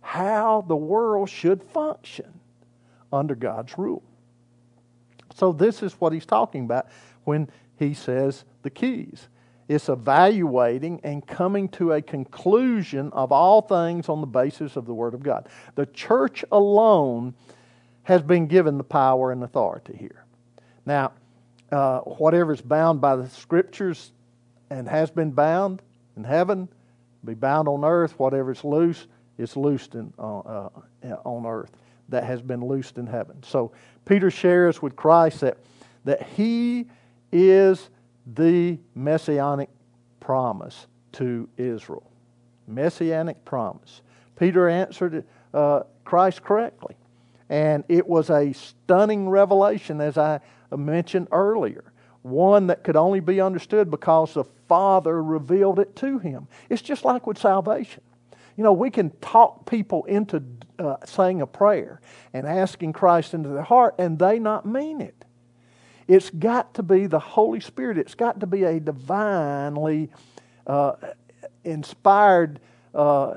how 0.00 0.64
the 0.66 0.76
world 0.76 1.28
should 1.28 1.62
function 1.62 2.40
under 3.12 3.34
God's 3.34 3.76
rule. 3.76 4.02
So, 5.34 5.52
this 5.52 5.82
is 5.82 5.92
what 5.94 6.12
he's 6.12 6.26
talking 6.26 6.64
about 6.64 6.88
when 7.24 7.50
he 7.78 7.94
says 7.94 8.44
the 8.62 8.70
keys. 8.70 9.28
It's 9.68 9.88
evaluating 9.88 11.00
and 11.04 11.26
coming 11.26 11.68
to 11.70 11.92
a 11.92 12.02
conclusion 12.02 13.10
of 13.12 13.30
all 13.30 13.62
things 13.62 14.08
on 14.08 14.20
the 14.20 14.26
basis 14.26 14.76
of 14.76 14.86
the 14.86 14.94
Word 14.94 15.14
of 15.14 15.22
God. 15.22 15.48
The 15.74 15.86
church 15.86 16.44
alone 16.50 17.34
has 18.04 18.22
been 18.22 18.46
given 18.46 18.78
the 18.78 18.84
power 18.84 19.30
and 19.30 19.44
authority 19.44 19.94
here. 19.94 20.24
Now, 20.86 21.12
uh, 21.70 22.00
whatever 22.00 22.52
is 22.52 22.62
bound 22.62 23.02
by 23.02 23.16
the 23.16 23.28
Scriptures 23.28 24.12
and 24.70 24.88
has 24.88 25.10
been 25.10 25.32
bound 25.32 25.82
in 26.16 26.24
heaven, 26.24 26.68
be 27.24 27.34
bound 27.34 27.68
on 27.68 27.84
earth. 27.84 28.18
Whatever 28.18 28.52
is 28.52 28.64
loose 28.64 29.06
is 29.36 29.56
loosed 29.56 29.94
in, 29.94 30.12
uh, 30.18 30.38
uh, 30.38 30.68
on 31.24 31.44
earth. 31.44 31.72
That 32.08 32.24
has 32.24 32.40
been 32.40 32.64
loosed 32.64 32.96
in 32.96 33.06
heaven. 33.06 33.42
So 33.42 33.72
Peter 34.06 34.30
shares 34.30 34.80
with 34.80 34.96
Christ 34.96 35.40
that 35.40 35.58
that 36.04 36.22
he 36.22 36.86
is 37.32 37.90
the 38.34 38.78
messianic 38.94 39.70
promise 40.20 40.86
to 41.12 41.48
Israel. 41.56 42.10
Messianic 42.66 43.44
promise. 43.44 44.02
Peter 44.36 44.68
answered 44.68 45.24
uh, 45.54 45.82
Christ 46.04 46.42
correctly. 46.42 46.96
And 47.48 47.84
it 47.88 48.06
was 48.06 48.28
a 48.28 48.52
stunning 48.52 49.28
revelation, 49.28 50.00
as 50.00 50.18
I 50.18 50.40
mentioned 50.76 51.28
earlier. 51.32 51.84
One 52.22 52.66
that 52.66 52.84
could 52.84 52.96
only 52.96 53.20
be 53.20 53.40
understood 53.40 53.90
because 53.90 54.34
the 54.34 54.44
Father 54.68 55.22
revealed 55.22 55.78
it 55.78 55.96
to 55.96 56.18
him. 56.18 56.46
It's 56.68 56.82
just 56.82 57.04
like 57.04 57.26
with 57.26 57.38
salvation. 57.38 58.02
You 58.56 58.64
know, 58.64 58.72
we 58.72 58.90
can 58.90 59.10
talk 59.20 59.66
people 59.70 60.04
into 60.04 60.42
uh, 60.78 60.96
saying 61.06 61.40
a 61.40 61.46
prayer 61.46 62.00
and 62.34 62.46
asking 62.46 62.92
Christ 62.92 63.32
into 63.32 63.48
their 63.48 63.62
heart, 63.62 63.94
and 63.98 64.18
they 64.18 64.38
not 64.38 64.66
mean 64.66 65.00
it. 65.00 65.17
It's 66.08 66.30
got 66.30 66.74
to 66.74 66.82
be 66.82 67.06
the 67.06 67.18
Holy 67.18 67.60
Spirit. 67.60 67.98
It's 67.98 68.14
got 68.14 68.40
to 68.40 68.46
be 68.46 68.64
a 68.64 68.80
divinely 68.80 70.10
uh, 70.66 70.94
inspired 71.64 72.60
uh, 72.94 73.34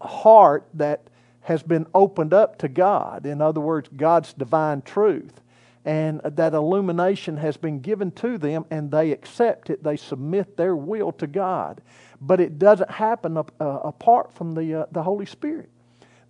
heart 0.00 0.66
that 0.74 1.02
has 1.42 1.62
been 1.62 1.86
opened 1.94 2.34
up 2.34 2.58
to 2.58 2.68
God. 2.68 3.24
In 3.24 3.40
other 3.40 3.60
words, 3.60 3.88
God's 3.96 4.32
divine 4.32 4.82
truth. 4.82 5.40
And 5.84 6.20
that 6.24 6.52
illumination 6.52 7.38
has 7.38 7.56
been 7.56 7.80
given 7.80 8.10
to 8.12 8.36
them, 8.36 8.66
and 8.70 8.90
they 8.90 9.12
accept 9.12 9.70
it. 9.70 9.82
They 9.82 9.96
submit 9.96 10.56
their 10.56 10.76
will 10.76 11.12
to 11.12 11.26
God. 11.26 11.80
But 12.20 12.40
it 12.40 12.58
doesn't 12.58 12.90
happen 12.90 13.38
uh, 13.38 13.42
apart 13.60 14.32
from 14.34 14.54
the, 14.54 14.82
uh, 14.82 14.86
the 14.92 15.02
Holy 15.02 15.24
Spirit. 15.24 15.70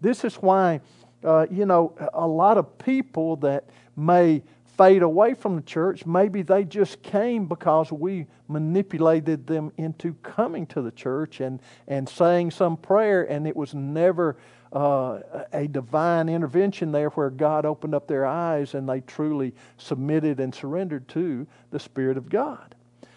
This 0.00 0.24
is 0.24 0.37
why, 0.37 0.81
uh, 1.24 1.46
you 1.50 1.66
know, 1.66 1.94
a 2.14 2.26
lot 2.26 2.59
of 2.59 2.79
people 2.79 3.37
that 3.37 3.64
may 3.96 4.42
fade 4.81 5.03
away 5.03 5.35
from 5.35 5.57
the 5.57 5.62
church. 5.62 6.07
Maybe 6.07 6.40
they 6.40 6.64
just 6.64 7.03
came 7.03 7.45
because 7.45 7.93
we 7.93 8.27
manipulated 8.49 9.47
them 9.47 9.71
into 9.77 10.14
coming 10.23 10.64
to 10.69 10.81
the 10.81 10.90
church 10.90 11.40
and, 11.40 11.61
and 11.87 12.09
saying 12.09 12.53
some 12.53 12.79
prayer, 12.79 13.25
and 13.25 13.47
it 13.47 13.55
was 13.55 13.75
never 13.75 14.38
uh, 14.73 15.19
a 15.53 15.69
divine 15.69 16.31
intervention 16.31 16.93
there 16.93 17.11
where 17.11 17.29
God 17.29 17.66
opened 17.66 17.95
up 17.95 18.09
their 18.09 18.25
eyes 18.25 18.73
and 18.73 18.88
they 18.88 19.03
truly 19.03 19.53
submitted 19.77 20.40
and 20.40 20.55
surrendered 20.55 21.07
to 21.09 21.47
the 21.71 21.79
Spirit 21.79 22.16
of 22.16 22.31
God. 22.31 22.75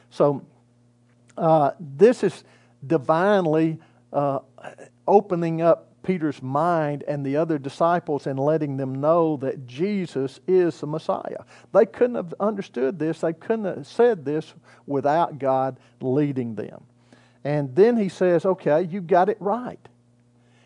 So, 0.10 0.46
uh, 1.38 1.72
this 1.80 2.26
is 2.26 2.44
divinely 2.86 3.80
uh, 4.12 4.40
opening 5.08 5.62
up 5.62 5.93
Peter's 6.04 6.42
mind 6.42 7.04
and 7.08 7.26
the 7.26 7.38
other 7.38 7.58
disciples 7.58 8.28
and 8.28 8.40
letting 8.40 8.78
them 8.78 8.96
know 9.02 9.38
that 9.38 9.66
Jesus 9.66 10.40
is 10.48 10.80
the 10.80 10.88
Messiah. 10.88 11.44
They 11.74 11.86
couldn't 11.86 12.16
have 12.16 12.34
understood 12.40 13.00
this, 13.00 13.22
they 13.22 13.34
couldn't 13.34 13.66
have 13.66 13.88
said 13.88 14.26
this 14.26 14.54
without 14.86 15.40
God 15.40 15.80
leading 16.02 16.56
them. 16.56 16.84
And 17.44 17.76
then 17.76 17.98
he 17.98 18.10
says, 18.10 18.46
Okay, 18.46 18.84
you 18.84 19.02
got 19.02 19.30
it 19.30 19.38
right. 19.40 19.80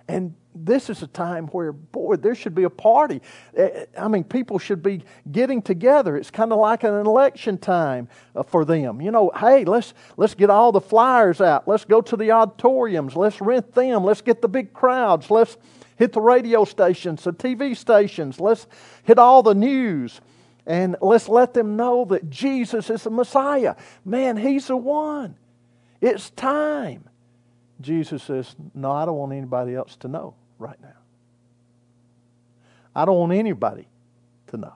And 0.08 0.36
this 0.56 0.90
is 0.90 1.04
a 1.04 1.08
time 1.08 1.48
where, 1.48 1.72
boy, 1.72 2.16
there 2.16 2.36
should 2.36 2.56
be 2.56 2.64
a 2.64 2.70
party. 2.70 3.22
Eh, 3.56 3.86
I 3.98 4.08
mean, 4.08 4.24
people 4.24 4.58
should 4.58 4.82
be 4.82 5.04
getting 5.32 5.62
together. 5.62 6.16
It's 6.18 6.32
kind 6.32 6.52
of 6.52 6.60
like 6.60 6.84
an 6.84 6.94
election 6.94 7.58
time 7.58 8.08
uh, 8.36 8.44
for 8.44 8.66
them. 8.66 9.02
You 9.02 9.12
know, 9.12 9.32
hey, 9.36 9.66
let's 9.66 9.94
let's 10.16 10.34
get 10.34 10.50
all 10.50 10.72
the 10.72 10.82
flyers 10.82 11.42
out. 11.42 11.68
Let's 11.68 11.86
go 11.86 12.02
to 12.02 12.16
the 12.16 12.32
auditoriums. 12.32 13.16
Let's 13.16 13.40
rent 13.42 13.74
them. 13.74 14.04
Let's 14.04 14.22
get 14.22 14.42
the 14.42 14.50
big 14.50 14.74
crowds. 14.74 15.30
Let's 15.30 15.58
hit 15.98 16.14
the 16.14 16.22
radio 16.22 16.64
stations, 16.64 17.24
the 17.24 17.34
TV 17.34 17.76
stations. 17.76 18.40
Let's 18.40 18.68
hit 19.04 19.20
all 19.20 19.44
the 19.44 19.56
news. 19.56 20.22
And 20.66 20.98
let's 21.02 21.30
let 21.30 21.54
them 21.54 21.78
know 21.78 22.06
that 22.06 22.30
Jesus 22.30 22.90
is 22.90 23.04
the 23.04 23.10
Messiah. 23.10 23.76
Man, 24.04 24.36
He's 24.38 24.68
the 24.68 24.78
one. 24.78 25.36
It's 26.02 26.30
time. 26.32 27.08
Jesus 27.82 28.24
says, 28.24 28.56
No, 28.74 28.92
I 28.92 29.06
don't 29.06 29.18
want 29.18 29.34
anybody 29.34 29.76
else 29.76 29.96
to 29.98 30.08
know 30.08 30.36
right 30.58 30.80
now. 30.82 30.98
I 32.96 33.06
don't 33.06 33.18
want 33.18 33.34
anybody 33.34 33.88
to 34.48 34.58
know. 34.58 34.74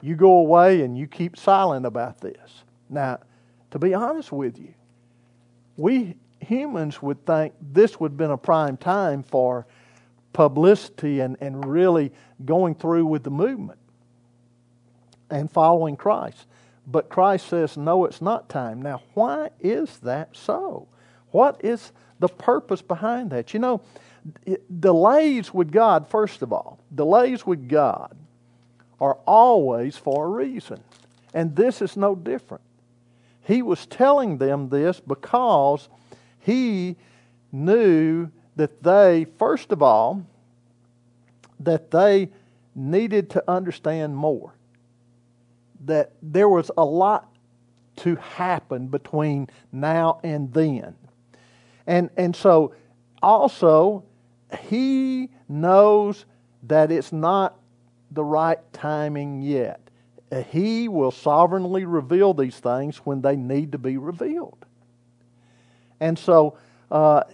You 0.00 0.14
go 0.14 0.38
away 0.38 0.82
and 0.82 0.96
you 0.96 1.06
keep 1.06 1.36
silent 1.36 1.86
about 1.86 2.20
this. 2.20 2.62
Now, 2.88 3.20
to 3.70 3.78
be 3.78 3.94
honest 3.94 4.30
with 4.30 4.58
you, 4.58 4.74
we 5.76 6.16
humans 6.40 7.02
would 7.02 7.24
think 7.26 7.54
this 7.60 7.98
would 7.98 8.12
have 8.12 8.16
been 8.16 8.30
a 8.30 8.36
prime 8.36 8.76
time 8.76 9.22
for 9.22 9.66
publicity 10.32 11.20
and, 11.20 11.36
and 11.40 11.64
really 11.64 12.12
going 12.44 12.74
through 12.74 13.06
with 13.06 13.24
the 13.24 13.30
movement 13.30 13.78
and 15.30 15.50
following 15.50 15.96
Christ. 15.96 16.46
But 16.86 17.08
Christ 17.08 17.48
says, 17.48 17.76
no, 17.76 18.04
it's 18.04 18.20
not 18.20 18.48
time. 18.48 18.82
Now, 18.82 19.02
why 19.14 19.50
is 19.58 19.98
that 20.00 20.36
so? 20.36 20.88
What 21.34 21.64
is 21.64 21.90
the 22.20 22.28
purpose 22.28 22.80
behind 22.80 23.30
that? 23.30 23.52
You 23.52 23.58
know, 23.58 23.80
delays 24.78 25.52
with 25.52 25.72
God, 25.72 26.06
first 26.08 26.42
of 26.42 26.52
all, 26.52 26.78
delays 26.94 27.44
with 27.44 27.68
God 27.68 28.16
are 29.00 29.18
always 29.26 29.96
for 29.96 30.26
a 30.26 30.28
reason. 30.28 30.80
And 31.34 31.56
this 31.56 31.82
is 31.82 31.96
no 31.96 32.14
different. 32.14 32.62
He 33.42 33.62
was 33.62 33.84
telling 33.86 34.38
them 34.38 34.68
this 34.68 35.00
because 35.00 35.88
he 36.38 36.94
knew 37.50 38.30
that 38.54 38.84
they, 38.84 39.26
first 39.36 39.72
of 39.72 39.82
all, 39.82 40.24
that 41.58 41.90
they 41.90 42.28
needed 42.76 43.30
to 43.30 43.42
understand 43.50 44.14
more. 44.14 44.54
That 45.84 46.12
there 46.22 46.48
was 46.48 46.70
a 46.78 46.84
lot 46.84 47.28
to 47.96 48.14
happen 48.14 48.86
between 48.86 49.48
now 49.72 50.20
and 50.22 50.52
then. 50.54 50.94
And, 51.86 52.10
and 52.16 52.34
so 52.34 52.74
also 53.22 54.04
he 54.60 55.30
knows 55.48 56.24
that 56.64 56.90
it's 56.90 57.12
not 57.12 57.58
the 58.10 58.24
right 58.24 58.58
timing 58.72 59.42
yet. 59.42 59.80
He 60.50 60.88
will 60.88 61.10
sovereignly 61.10 61.84
reveal 61.84 62.34
these 62.34 62.58
things 62.58 62.98
when 62.98 63.20
they 63.20 63.36
need 63.36 63.72
to 63.72 63.78
be 63.78 63.96
revealed. 63.98 64.64
And 66.00 66.18
so 66.18 66.58
uh, 66.90 67.24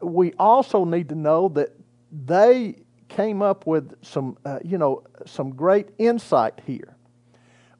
we 0.00 0.32
also 0.38 0.84
need 0.84 1.08
to 1.10 1.14
know 1.14 1.48
that 1.50 1.70
they 2.10 2.76
came 3.08 3.42
up 3.42 3.66
with 3.66 3.94
some, 4.04 4.36
uh, 4.44 4.58
you 4.64 4.78
know, 4.78 5.02
some 5.26 5.50
great 5.50 5.88
insight 5.98 6.60
here. 6.66 6.96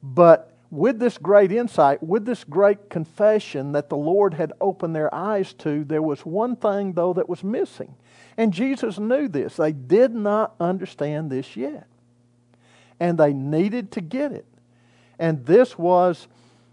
But 0.01 0.57
with 0.71 0.99
this 0.99 1.17
great 1.17 1.51
insight, 1.51 2.01
with 2.03 2.25
this 2.25 2.43
great 2.43 2.89
confession 2.89 3.71
that 3.71 3.89
the 3.89 3.97
Lord 3.97 4.35
had 4.35 4.53
opened 4.61 4.95
their 4.95 5.13
eyes 5.13 5.53
to, 5.53 5.83
there 5.83 6.01
was 6.01 6.21
one 6.21 6.55
thing, 6.55 6.93
though, 6.93 7.13
that 7.13 7.27
was 7.27 7.43
missing. 7.43 7.95
And 8.37 8.53
Jesus 8.53 8.99
knew 8.99 9.27
this. 9.27 9.55
They 9.55 9.71
did 9.71 10.13
not 10.13 10.55
understand 10.59 11.31
this 11.31 11.55
yet. 11.55 11.87
And 12.99 13.17
they 13.17 13.33
needed 13.33 13.91
to 13.93 14.01
get 14.01 14.31
it. 14.31 14.45
And 15.17 15.45
this 15.45 15.77
was, 15.77 16.27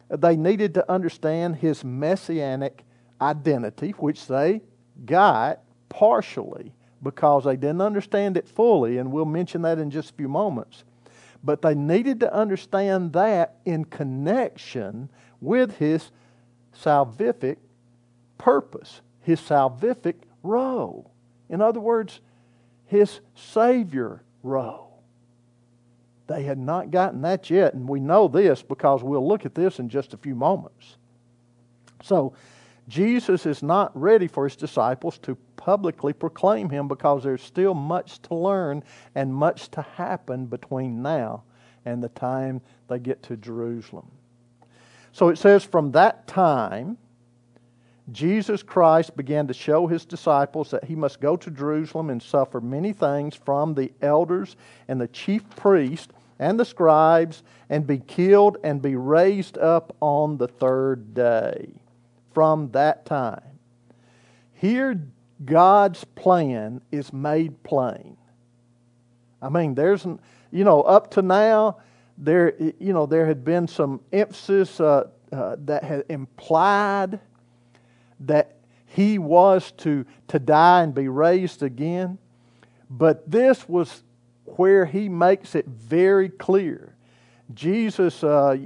they 0.08 0.36
needed 0.36 0.74
to 0.74 0.92
understand 0.92 1.56
his 1.56 1.82
messianic 1.82 2.84
identity, 3.20 3.90
which 3.92 4.26
they 4.26 4.60
got 5.04 5.60
partially 5.88 6.74
because 7.02 7.44
they 7.44 7.56
didn't 7.56 7.80
understand 7.80 8.36
it 8.36 8.46
fully. 8.46 8.98
And 8.98 9.10
we'll 9.10 9.24
mention 9.24 9.62
that 9.62 9.78
in 9.78 9.90
just 9.90 10.10
a 10.10 10.14
few 10.14 10.28
moments. 10.28 10.84
But 11.46 11.62
they 11.62 11.76
needed 11.76 12.18
to 12.20 12.34
understand 12.34 13.12
that 13.12 13.54
in 13.64 13.84
connection 13.84 15.08
with 15.40 15.76
his 15.76 16.10
salvific 16.76 17.58
purpose, 18.36 19.00
his 19.20 19.40
salvific 19.40 20.16
role. 20.42 21.12
In 21.48 21.62
other 21.62 21.78
words, 21.78 22.20
his 22.86 23.20
Savior 23.36 24.24
role. 24.42 25.02
They 26.26 26.42
had 26.42 26.58
not 26.58 26.90
gotten 26.90 27.22
that 27.22 27.48
yet, 27.48 27.74
and 27.74 27.88
we 27.88 28.00
know 28.00 28.26
this 28.26 28.60
because 28.60 29.04
we'll 29.04 29.26
look 29.26 29.46
at 29.46 29.54
this 29.54 29.78
in 29.78 29.88
just 29.88 30.14
a 30.14 30.16
few 30.16 30.34
moments. 30.34 30.96
So, 32.02 32.34
Jesus 32.88 33.46
is 33.46 33.62
not 33.62 33.96
ready 34.00 34.26
for 34.26 34.44
his 34.44 34.56
disciples 34.56 35.18
to 35.18 35.38
publicly 35.66 36.12
proclaim 36.12 36.70
him 36.70 36.86
because 36.86 37.24
there's 37.24 37.42
still 37.42 37.74
much 37.74 38.22
to 38.22 38.36
learn 38.36 38.84
and 39.16 39.34
much 39.34 39.68
to 39.68 39.82
happen 39.82 40.46
between 40.46 41.02
now 41.02 41.42
and 41.84 42.00
the 42.00 42.08
time 42.10 42.60
they 42.86 43.00
get 43.00 43.20
to 43.20 43.36
Jerusalem. 43.36 44.08
So 45.10 45.28
it 45.28 45.38
says, 45.38 45.64
From 45.64 45.90
that 45.90 46.28
time, 46.28 46.96
Jesus 48.12 48.62
Christ 48.62 49.16
began 49.16 49.48
to 49.48 49.54
show 49.54 49.88
his 49.88 50.04
disciples 50.04 50.70
that 50.70 50.84
he 50.84 50.94
must 50.94 51.20
go 51.20 51.36
to 51.36 51.50
Jerusalem 51.50 52.10
and 52.10 52.22
suffer 52.22 52.60
many 52.60 52.92
things 52.92 53.34
from 53.34 53.74
the 53.74 53.90
elders 54.00 54.54
and 54.86 55.00
the 55.00 55.08
chief 55.08 55.50
priests 55.56 56.14
and 56.38 56.60
the 56.60 56.64
scribes 56.64 57.42
and 57.68 57.88
be 57.88 57.98
killed 57.98 58.56
and 58.62 58.80
be 58.80 58.94
raised 58.94 59.58
up 59.58 59.96
on 59.98 60.36
the 60.36 60.46
third 60.46 61.12
day. 61.12 61.70
From 62.32 62.70
that 62.70 63.04
time. 63.04 63.42
Here, 64.54 65.00
God's 65.44 66.04
plan 66.04 66.80
is 66.90 67.12
made 67.12 67.62
plain. 67.62 68.16
I 69.42 69.48
mean, 69.48 69.74
there's, 69.74 70.06
you 70.50 70.64
know, 70.64 70.82
up 70.82 71.10
to 71.12 71.22
now, 71.22 71.78
there, 72.18 72.54
you 72.58 72.92
know, 72.92 73.06
there 73.06 73.26
had 73.26 73.44
been 73.44 73.68
some 73.68 74.00
emphasis 74.12 74.80
uh, 74.80 75.08
uh, 75.30 75.56
that 75.64 75.84
had 75.84 76.04
implied 76.08 77.20
that 78.20 78.56
he 78.86 79.18
was 79.18 79.72
to, 79.72 80.06
to 80.28 80.38
die 80.38 80.82
and 80.82 80.94
be 80.94 81.08
raised 81.08 81.62
again. 81.62 82.18
But 82.88 83.30
this 83.30 83.68
was 83.68 84.02
where 84.44 84.86
he 84.86 85.08
makes 85.08 85.54
it 85.54 85.66
very 85.66 86.30
clear. 86.30 86.94
Jesus, 87.52 88.24
uh, 88.24 88.56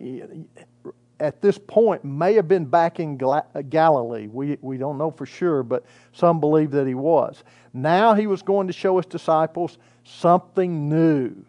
at 1.21 1.41
this 1.41 1.59
point, 1.59 2.05
may 2.05 2.35
have 2.35 2.49
been 2.49 2.65
back 2.65 2.99
in 2.99 3.17
Galilee. 3.17 4.27
We, 4.27 4.59
we 4.61 4.79
don't 4.79 4.99
know 4.99 5.11
for 5.11 5.27
sure, 5.27 5.63
but 5.63 5.85
some 6.13 6.41
believe 6.41 6.71
that 6.73 6.87
he 6.87 6.95
was. 6.95 7.45
Now 7.73 8.15
he 8.15 8.27
was 8.27 8.43
going 8.43 8.67
to 8.67 8.73
show 8.73 8.97
his 8.97 9.07
disciples 9.07 9.79
something 10.05 10.89
new 10.89 11.45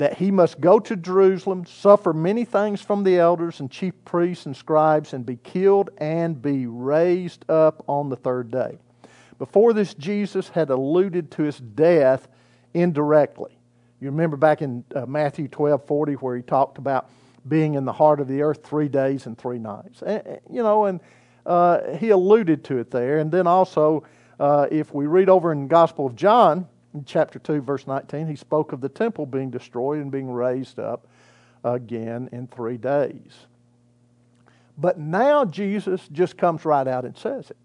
that 0.00 0.16
he 0.16 0.30
must 0.30 0.58
go 0.62 0.80
to 0.80 0.96
Jerusalem, 0.96 1.66
suffer 1.66 2.14
many 2.14 2.46
things 2.46 2.80
from 2.80 3.04
the 3.04 3.18
elders 3.18 3.60
and 3.60 3.70
chief 3.70 3.92
priests 4.06 4.46
and 4.46 4.56
scribes, 4.56 5.12
and 5.12 5.26
be 5.26 5.36
killed 5.36 5.90
and 5.98 6.40
be 6.40 6.64
raised 6.64 7.44
up 7.50 7.84
on 7.86 8.08
the 8.08 8.16
third 8.16 8.50
day. 8.50 8.78
Before 9.38 9.74
this, 9.74 9.92
Jesus 9.92 10.48
had 10.48 10.70
alluded 10.70 11.30
to 11.32 11.42
his 11.42 11.58
death 11.58 12.28
indirectly. 12.72 13.58
You 14.00 14.08
remember 14.08 14.38
back 14.38 14.62
in 14.62 14.84
uh, 14.94 15.04
Matthew 15.04 15.48
12 15.48 15.84
40, 15.84 16.14
where 16.14 16.34
he 16.34 16.42
talked 16.42 16.78
about 16.78 17.10
being 17.48 17.74
in 17.74 17.84
the 17.84 17.92
heart 17.92 18.20
of 18.20 18.28
the 18.28 18.42
earth 18.42 18.64
three 18.64 18.88
days 18.88 19.26
and 19.26 19.36
three 19.36 19.58
nights. 19.58 20.02
And, 20.02 20.40
you 20.50 20.62
know, 20.62 20.84
and 20.84 21.00
uh, 21.46 21.96
he 21.96 22.10
alluded 22.10 22.64
to 22.64 22.78
it 22.78 22.90
there. 22.90 23.18
And 23.18 23.32
then 23.32 23.46
also, 23.46 24.04
uh, 24.38 24.66
if 24.70 24.92
we 24.94 25.06
read 25.06 25.28
over 25.28 25.52
in 25.52 25.62
the 25.62 25.68
Gospel 25.68 26.06
of 26.06 26.16
John, 26.16 26.66
chapter 27.06 27.38
2, 27.38 27.62
verse 27.62 27.86
19, 27.86 28.26
he 28.26 28.36
spoke 28.36 28.72
of 28.72 28.80
the 28.80 28.88
temple 28.88 29.26
being 29.26 29.50
destroyed 29.50 30.00
and 30.00 30.10
being 30.10 30.30
raised 30.30 30.78
up 30.78 31.06
again 31.64 32.28
in 32.32 32.46
three 32.46 32.76
days. 32.76 33.46
But 34.76 34.98
now 34.98 35.44
Jesus 35.44 36.08
just 36.10 36.38
comes 36.38 36.64
right 36.64 36.88
out 36.88 37.04
and 37.04 37.16
says 37.16 37.50
it. 37.50 37.56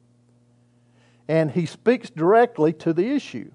And 1.28 1.50
he 1.50 1.66
speaks 1.66 2.10
directly 2.10 2.74
to 2.74 2.94
the 2.94 3.08
issue. 3.08 3.52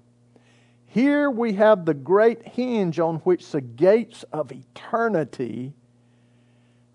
Here 0.87 1.29
we 1.29 1.53
have 1.53 1.85
the 1.85 1.93
great 1.93 2.45
hinge 2.45 2.99
on 2.99 3.17
which 3.17 3.49
the 3.49 3.61
gates 3.61 4.23
of 4.33 4.51
eternity 4.51 5.73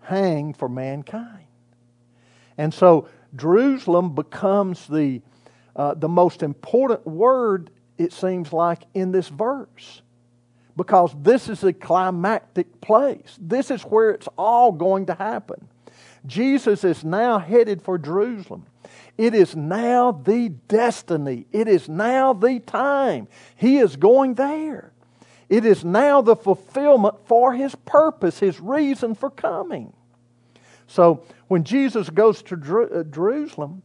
hang 0.07 0.53
for 0.53 0.69
mankind. 0.69 1.45
And 2.57 2.73
so 2.73 3.07
Jerusalem 3.35 4.15
becomes 4.15 4.87
the, 4.87 5.21
uh, 5.75 5.93
the 5.93 6.07
most 6.07 6.43
important 6.43 7.05
word 7.05 7.69
it 7.97 8.13
seems 8.13 8.53
like, 8.53 8.83
in 8.93 9.11
this 9.11 9.27
verse. 9.27 10.01
Because 10.75 11.15
this 11.21 11.49
is 11.49 11.63
a 11.63 11.73
climactic 11.73 12.79
place. 12.79 13.37
This 13.41 13.71
is 13.71 13.81
where 13.81 14.11
it's 14.11 14.27
all 14.37 14.71
going 14.71 15.07
to 15.07 15.15
happen. 15.15 15.67
Jesus 16.25 16.83
is 16.83 17.03
now 17.03 17.39
headed 17.39 17.81
for 17.81 17.97
Jerusalem. 17.97 18.65
It 19.17 19.33
is 19.33 19.55
now 19.55 20.11
the 20.11 20.49
destiny. 20.49 21.47
It 21.51 21.67
is 21.67 21.89
now 21.89 22.33
the 22.33 22.59
time. 22.59 23.27
He 23.55 23.77
is 23.77 23.95
going 23.95 24.35
there. 24.35 24.91
It 25.49 25.65
is 25.65 25.83
now 25.83 26.21
the 26.21 26.35
fulfillment 26.35 27.15
for 27.25 27.53
his 27.53 27.73
purpose, 27.73 28.39
his 28.39 28.59
reason 28.59 29.15
for 29.15 29.29
coming. 29.29 29.93
So 30.87 31.23
when 31.47 31.63
Jesus 31.63 32.09
goes 32.09 32.41
to 32.43 32.55
uh, 32.55 33.03
Jerusalem, 33.03 33.83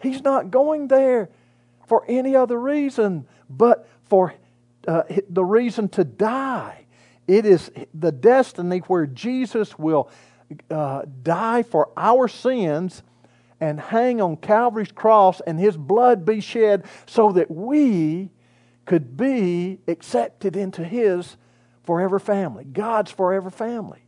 he's 0.00 0.22
not 0.22 0.50
going 0.50 0.88
there 0.88 1.28
for 1.86 2.04
any 2.08 2.34
other 2.34 2.58
reason 2.58 3.26
but 3.50 3.88
for 4.04 4.34
uh, 4.86 5.02
the 5.28 5.44
reason 5.44 5.88
to 5.90 6.04
die. 6.04 6.86
It 7.26 7.46
is 7.46 7.70
the 7.92 8.12
destiny 8.12 8.78
where 8.80 9.06
Jesus 9.06 9.78
will 9.78 10.10
uh, 10.70 11.02
die 11.22 11.62
for 11.62 11.90
our 11.96 12.28
sins 12.28 13.02
and 13.60 13.80
hang 13.80 14.20
on 14.20 14.36
Calvary's 14.36 14.92
cross 14.92 15.40
and 15.40 15.58
his 15.58 15.76
blood 15.76 16.26
be 16.26 16.40
shed 16.40 16.84
so 17.06 17.32
that 17.32 17.50
we 17.50 18.30
could 18.84 19.16
be 19.16 19.78
accepted 19.88 20.54
into 20.54 20.84
his 20.84 21.36
forever 21.84 22.18
family, 22.18 22.64
God's 22.64 23.10
forever 23.10 23.50
family. 23.50 24.03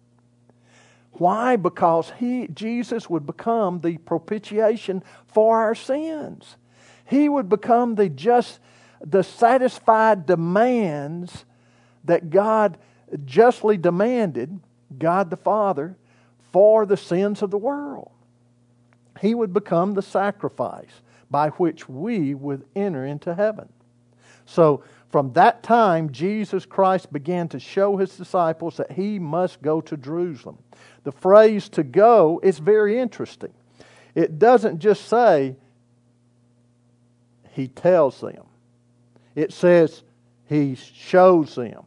Why? 1.19 1.57
Because 1.57 2.13
he, 2.19 2.49
Jesus 2.49 3.09
would 3.09 3.27
become 3.27 3.81
the 3.81 3.99
propitiation 3.99 5.03
for 5.27 5.61
our 5.61 5.75
sins. 5.75 6.57
He 7.05 7.29
would 7.29 7.49
become 7.49 7.95
the 7.95 8.09
just 8.09 8.61
the 9.05 9.23
satisfied 9.23 10.27
demands 10.27 11.45
that 12.05 12.31
God 12.31 12.79
justly 13.25 13.77
demanded, 13.77 14.61
God 14.99 15.31
the 15.31 15.37
Father, 15.37 15.97
for 16.53 16.87
the 16.87 16.97
sins 16.97 17.43
of 17.43 17.51
the 17.51 17.59
world. 17.59 18.11
He 19.21 19.35
would 19.35 19.53
become 19.53 19.95
the 19.95 20.03
sacrifice 20.03 21.03
by 21.31 21.51
which 21.51 21.89
we 21.89 22.35
would 22.35 22.65
enter 22.75 23.05
into 23.05 23.35
heaven. 23.35 23.69
So, 24.45 24.85
from 25.11 25.33
that 25.33 25.63
time, 25.63 26.13
Jesus 26.13 26.67
Christ 26.67 27.13
began 27.13 27.49
to 27.49 27.61
show 27.61 27.97
his 27.97 28.17
disciples 28.17 28.77
that 28.77 28.93
he 28.93 29.19
must 29.19 29.63
go 29.63 29.81
to 29.81 29.97
Jerusalem. 29.97 30.59
The 31.07 31.13
phrase 31.13 31.69
to 31.69 31.85
go 31.85 32.41
is 32.43 32.59
very 32.59 32.99
interesting. 32.99 33.53
It 34.17 34.41
doesn't 34.41 34.81
just 34.81 35.07
say, 35.07 35.55
he 37.53 37.69
tells 37.69 38.21
them 38.21 38.43
it 39.37 39.53
says 39.53 40.03
he 40.49 40.75
shows 40.75 41.55
them. 41.55 41.85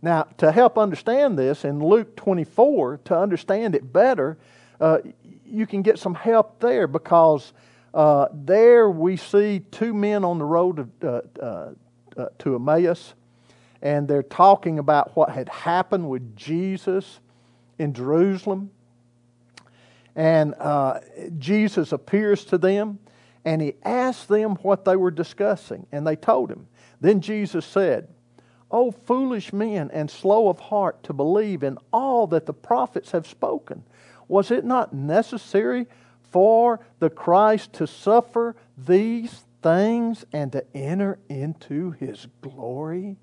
Now, 0.00 0.28
to 0.38 0.50
help 0.50 0.78
understand 0.78 1.38
this, 1.38 1.62
in 1.62 1.78
Luke 1.84 2.16
24, 2.16 3.00
to 3.04 3.18
understand 3.18 3.74
it 3.74 3.92
better, 3.92 4.38
uh, 4.80 5.00
you 5.44 5.66
can 5.66 5.82
get 5.82 5.98
some 5.98 6.14
help 6.14 6.58
there 6.58 6.86
because 6.86 7.52
uh, 7.92 8.28
there 8.32 8.88
we 8.88 9.18
see 9.18 9.60
two 9.70 9.92
men 9.92 10.24
on 10.24 10.38
the 10.38 10.46
road 10.46 10.90
to, 11.02 11.06
uh, 11.06 11.44
uh, 11.44 11.72
uh, 12.16 12.28
to 12.38 12.54
Emmaus, 12.54 13.12
and 13.82 14.08
they're 14.08 14.22
talking 14.22 14.78
about 14.78 15.14
what 15.14 15.28
had 15.28 15.50
happened 15.50 16.08
with 16.08 16.34
Jesus 16.34 17.20
in 17.78 17.94
Jerusalem. 17.94 18.70
And 20.16 20.54
uh, 20.54 21.00
Jesus 21.38 21.92
appears 21.92 22.44
to 22.46 22.58
them, 22.58 22.98
and 23.44 23.62
he 23.62 23.74
asked 23.84 24.28
them 24.28 24.56
what 24.56 24.84
they 24.84 24.96
were 24.96 25.12
discussing, 25.12 25.86
and 25.92 26.06
they 26.06 26.16
told 26.16 26.50
him. 26.50 26.66
Then 27.00 27.20
Jesus 27.20 27.64
said, 27.64 28.08
O 28.70 28.90
foolish 28.90 29.52
men 29.52 29.90
and 29.92 30.10
slow 30.10 30.48
of 30.48 30.58
heart 30.58 31.02
to 31.04 31.12
believe 31.12 31.62
in 31.62 31.78
all 31.92 32.26
that 32.26 32.46
the 32.46 32.52
prophets 32.52 33.12
have 33.12 33.26
spoken. 33.26 33.84
Was 34.26 34.50
it 34.50 34.64
not 34.64 34.92
necessary 34.92 35.86
for 36.20 36.80
the 36.98 37.08
Christ 37.08 37.72
to 37.74 37.86
suffer 37.86 38.56
these 38.76 39.44
things 39.62 40.26
and 40.32 40.52
to 40.52 40.64
enter 40.76 41.18
into 41.28 41.92
his 41.92 42.26
glory? 42.42 43.16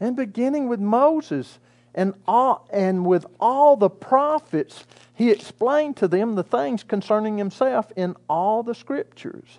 And 0.00 0.16
beginning 0.16 0.68
with 0.68 0.80
Moses 0.80 1.60
and, 1.94 2.14
all, 2.26 2.68
and 2.72 3.04
with 3.04 3.26
all 3.38 3.76
the 3.76 3.90
prophets, 3.90 4.84
he 5.14 5.30
explained 5.30 5.96
to 5.98 6.08
them 6.08 6.34
the 6.34 6.42
things 6.42 6.82
concerning 6.82 7.36
himself 7.36 7.90
in 7.96 8.16
all 8.28 8.62
the 8.62 8.74
scriptures. 8.74 9.58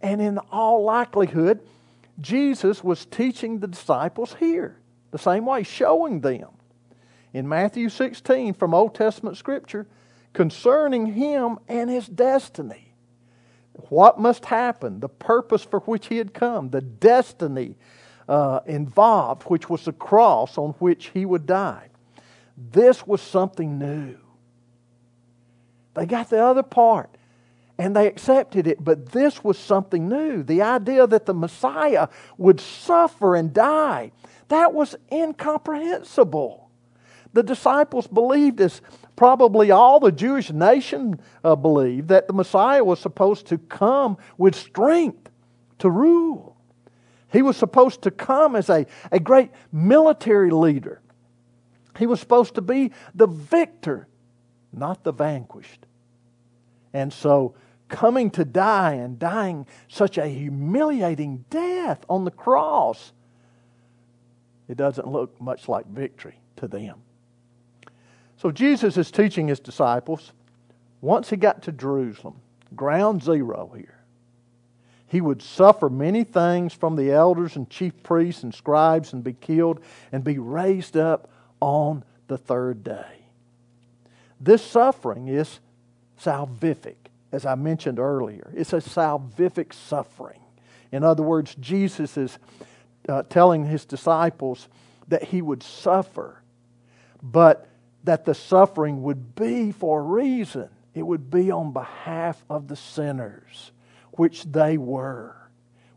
And 0.00 0.20
in 0.20 0.38
all 0.50 0.84
likelihood, 0.84 1.60
Jesus 2.20 2.82
was 2.82 3.06
teaching 3.06 3.58
the 3.58 3.66
disciples 3.66 4.36
here 4.38 4.76
the 5.10 5.18
same 5.18 5.46
way, 5.46 5.62
showing 5.62 6.20
them 6.20 6.48
in 7.32 7.48
Matthew 7.48 7.88
16 7.88 8.54
from 8.54 8.74
Old 8.74 8.94
Testament 8.94 9.36
Scripture 9.36 9.86
concerning 10.32 11.06
him 11.06 11.58
and 11.68 11.90
his 11.90 12.06
destiny. 12.06 12.94
What 13.88 14.18
must 14.18 14.46
happen, 14.46 15.00
the 15.00 15.08
purpose 15.08 15.64
for 15.64 15.80
which 15.80 16.06
he 16.06 16.18
had 16.18 16.32
come, 16.34 16.70
the 16.70 16.80
destiny 16.80 17.76
uh, 18.28 18.60
involved, 18.66 19.44
which 19.44 19.68
was 19.68 19.84
the 19.84 19.92
cross 19.92 20.58
on 20.58 20.70
which 20.78 21.10
he 21.14 21.24
would 21.24 21.46
die. 21.46 21.88
This 22.56 23.06
was 23.06 23.20
something 23.20 23.78
new. 23.78 24.16
They 25.94 26.06
got 26.06 26.30
the 26.30 26.42
other 26.42 26.62
part 26.62 27.10
and 27.78 27.94
they 27.94 28.06
accepted 28.06 28.66
it. 28.66 28.82
But 28.82 29.12
this 29.12 29.42
was 29.42 29.58
something 29.58 30.08
new. 30.08 30.42
The 30.42 30.62
idea 30.62 31.06
that 31.06 31.26
the 31.26 31.34
Messiah 31.34 32.08
would 32.38 32.60
suffer 32.60 33.34
and 33.34 33.52
die, 33.52 34.12
that 34.48 34.72
was 34.72 34.96
incomprehensible. 35.10 36.70
The 37.32 37.42
disciples 37.42 38.06
believed 38.06 38.58
this 38.58 38.80
probably 39.16 39.70
all 39.70 39.98
the 39.98 40.12
Jewish 40.12 40.50
nation 40.50 41.20
uh, 41.42 41.56
believed 41.56 42.08
that 42.08 42.28
the 42.28 42.32
Messiah 42.32 42.84
was 42.84 43.00
supposed 43.00 43.46
to 43.48 43.58
come 43.58 44.16
with 44.38 44.54
strength 44.54 45.30
to 45.78 45.90
rule. 45.90 46.53
He 47.34 47.42
was 47.42 47.56
supposed 47.56 48.02
to 48.02 48.12
come 48.12 48.54
as 48.54 48.70
a, 48.70 48.86
a 49.10 49.18
great 49.18 49.50
military 49.72 50.52
leader. 50.52 51.02
He 51.98 52.06
was 52.06 52.20
supposed 52.20 52.54
to 52.54 52.62
be 52.62 52.92
the 53.12 53.26
victor, 53.26 54.06
not 54.72 55.02
the 55.02 55.12
vanquished. 55.12 55.84
And 56.92 57.12
so, 57.12 57.56
coming 57.88 58.30
to 58.30 58.44
die 58.44 58.94
and 58.94 59.18
dying 59.18 59.66
such 59.88 60.16
a 60.16 60.28
humiliating 60.28 61.44
death 61.50 62.04
on 62.08 62.24
the 62.24 62.30
cross, 62.30 63.12
it 64.68 64.76
doesn't 64.76 65.08
look 65.08 65.40
much 65.40 65.68
like 65.68 65.86
victory 65.86 66.38
to 66.56 66.68
them. 66.68 67.02
So, 68.36 68.52
Jesus 68.52 68.96
is 68.96 69.10
teaching 69.10 69.48
his 69.48 69.58
disciples 69.58 70.32
once 71.00 71.30
he 71.30 71.36
got 71.36 71.62
to 71.62 71.72
Jerusalem, 71.72 72.36
ground 72.76 73.24
zero 73.24 73.72
here. 73.76 73.93
He 75.14 75.20
would 75.20 75.42
suffer 75.42 75.88
many 75.88 76.24
things 76.24 76.72
from 76.74 76.96
the 76.96 77.12
elders 77.12 77.54
and 77.54 77.70
chief 77.70 78.02
priests 78.02 78.42
and 78.42 78.52
scribes 78.52 79.12
and 79.12 79.22
be 79.22 79.34
killed 79.34 79.78
and 80.10 80.24
be 80.24 80.40
raised 80.40 80.96
up 80.96 81.30
on 81.60 82.02
the 82.26 82.36
third 82.36 82.82
day. 82.82 83.26
This 84.40 84.60
suffering 84.60 85.28
is 85.28 85.60
salvific, 86.20 86.96
as 87.30 87.46
I 87.46 87.54
mentioned 87.54 88.00
earlier. 88.00 88.50
It's 88.56 88.72
a 88.72 88.78
salvific 88.78 89.72
suffering. 89.72 90.40
In 90.90 91.04
other 91.04 91.22
words, 91.22 91.54
Jesus 91.60 92.16
is 92.16 92.36
uh, 93.08 93.22
telling 93.30 93.66
his 93.66 93.84
disciples 93.84 94.66
that 95.06 95.22
he 95.22 95.42
would 95.42 95.62
suffer, 95.62 96.42
but 97.22 97.68
that 98.02 98.24
the 98.24 98.34
suffering 98.34 99.04
would 99.04 99.36
be 99.36 99.70
for 99.70 100.00
a 100.00 100.02
reason. 100.02 100.70
It 100.92 101.02
would 101.02 101.30
be 101.30 101.52
on 101.52 101.72
behalf 101.72 102.44
of 102.50 102.66
the 102.66 102.74
sinners, 102.74 103.70
which 104.16 104.44
they 104.44 104.76
were, 104.76 105.34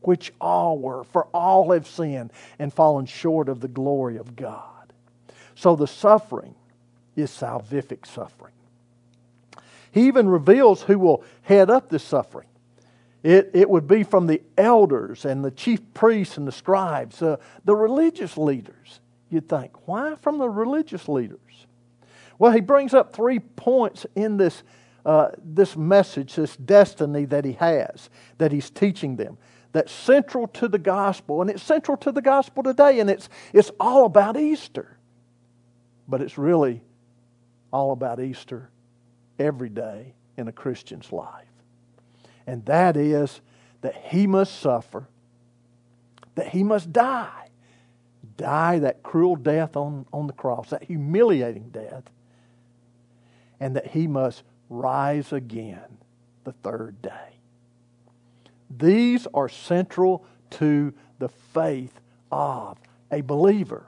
which 0.02 0.32
all 0.40 0.78
were, 0.78 1.04
for 1.04 1.26
all 1.34 1.72
have 1.72 1.88
sinned 1.88 2.32
and 2.60 2.74
fallen 2.74 3.06
short 3.06 3.50
of 3.50 3.60
the 3.60 3.68
glory 3.68 4.18
of 4.18 4.36
God. 4.36 4.94
So 5.56 5.76
the 5.76 5.88
suffering 5.88 6.56
is 7.16 7.32
salvific 7.32 8.06
suffering. 8.06 8.54
He 9.92 10.08
even 10.08 10.30
reveals 10.30 10.84
who 10.84 11.00
will 11.00 11.24
head 11.42 11.70
up 11.70 11.90
this 11.90 12.04
suffering. 12.04 12.48
It, 13.24 13.52
it 13.54 13.70
would 13.70 13.88
be 13.88 14.04
from 14.04 14.28
the 14.28 14.42
elders 14.58 15.26
and 15.26 15.44
the 15.44 15.52
chief 15.52 15.80
priests 15.94 16.38
and 16.38 16.48
the 16.48 16.52
scribes, 16.52 17.22
uh, 17.22 17.38
the 17.66 17.76
religious 17.76 18.38
leaders. 18.38 19.00
You'd 19.30 19.50
think, 19.50 19.88
why 19.88 20.16
from 20.22 20.38
the 20.38 20.48
religious 20.48 21.10
leaders? 21.10 21.40
Well, 22.40 22.52
he 22.52 22.62
brings 22.62 22.94
up 22.94 23.14
three 23.14 23.40
points 23.40 24.06
in 24.16 24.38
this, 24.38 24.62
uh, 25.08 25.32
this 25.42 25.78
message, 25.78 26.36
this 26.36 26.58
destiny 26.58 27.24
that 27.24 27.46
he 27.46 27.54
has, 27.54 28.10
that 28.40 28.52
he's 28.52 28.70
teaching 28.70 29.16
them, 29.16 29.38
that's 29.72 29.92
central 29.92 30.48
to 30.50 30.68
the 30.68 30.78
gospel. 30.78 31.42
And 31.42 31.50
it's 31.50 31.64
central 31.64 31.96
to 31.98 32.12
the 32.12 32.22
gospel 32.22 32.62
today, 32.62 33.00
and 33.00 33.10
it's, 33.10 33.30
it's 33.54 33.72
all 33.80 34.06
about 34.06 34.36
Easter. 34.36 34.98
But 36.10 36.22
it's 36.22 36.38
really 36.38 36.82
all 37.72 37.94
about 37.94 38.20
Easter 38.20 38.70
every 39.40 39.70
day 39.70 40.14
in 40.36 40.50
a 40.50 40.52
Christian's 40.52 41.12
life. 41.14 41.48
And 42.46 42.66
that 42.66 42.98
is 42.98 43.40
that 43.82 43.96
he 43.96 44.28
must 44.28 44.60
suffer, 44.60 45.08
that 46.36 46.50
he 46.50 46.64
must 46.64 46.92
die. 46.92 47.48
Die 48.36 48.80
that 48.80 49.04
cruel 49.04 49.38
death 49.38 49.78
on, 49.78 50.06
on 50.12 50.28
the 50.28 50.34
cross, 50.34 50.70
that 50.72 50.84
humiliating 50.84 51.70
death, 51.70 52.04
and 53.60 53.76
that 53.78 53.88
he 53.88 54.06
must 54.06 54.44
rise 54.70 55.34
again 55.34 55.98
the 56.44 56.52
third 56.52 57.02
day. 57.02 57.40
These 58.70 59.28
are 59.34 59.50
central 59.50 60.26
to 60.52 60.94
the 61.20 61.30
faith 61.30 62.00
of 62.32 62.78
a 63.12 63.22
believer, 63.22 63.86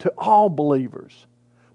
to 0.00 0.12
all 0.18 0.48
believers. 0.48 1.26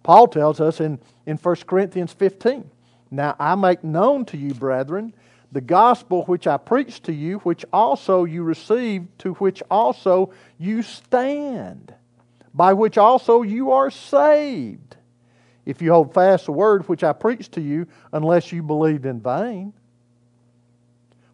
Paul 0.04 0.28
tells 0.28 0.60
us 0.60 0.80
in, 0.80 1.00
in 1.26 1.38
1 1.38 1.56
Corinthians 1.68 2.14
15 2.14 2.70
Now 3.10 3.36
I 3.40 3.56
make 3.56 3.84
known 3.84 4.26
to 4.26 4.38
you, 4.38 4.54
brethren, 4.54 5.14
the 5.52 5.62
gospel 5.62 6.24
which 6.26 6.48
I 6.48 6.58
preached 6.58 7.04
to 7.06 7.14
you, 7.14 7.40
which 7.40 7.66
also 7.74 8.24
you 8.24 8.44
received, 8.44 9.20
to 9.20 9.34
which 9.36 9.62
also 9.70 10.34
you 10.58 10.82
stand, 10.82 11.94
by 12.54 12.74
which 12.74 12.98
also 12.98 13.42
you 13.42 13.72
are 13.72 13.92
saved 13.92 14.98
if 15.66 15.82
you 15.82 15.92
hold 15.92 16.14
fast 16.14 16.46
the 16.46 16.52
word 16.52 16.88
which 16.88 17.04
I 17.04 17.14
preached 17.14 17.54
to 17.54 17.62
you, 17.62 17.88
unless 18.12 18.52
you 18.52 18.64
believed 18.64 19.06
in 19.06 19.20
vain. 19.20 19.74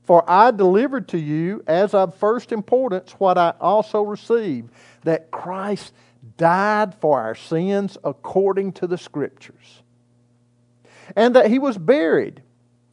For 0.04 0.24
I 0.30 0.52
delivered 0.52 1.10
to 1.10 1.18
you 1.18 1.64
as 1.68 1.94
of 1.94 2.16
first 2.16 2.52
importance 2.52 3.12
what 3.14 3.38
I 3.38 3.54
also 3.60 4.04
received 4.04 4.72
that 5.04 5.32
Christ 5.32 5.94
died 6.38 6.96
for 6.96 7.20
our 7.22 7.36
sins 7.36 7.98
according 8.04 8.74
to 8.74 8.88
the 8.88 8.98
Scriptures, 8.98 9.84
and 11.16 11.36
that 11.36 11.50
he 11.50 11.60
was 11.60 11.78
buried, 11.78 12.42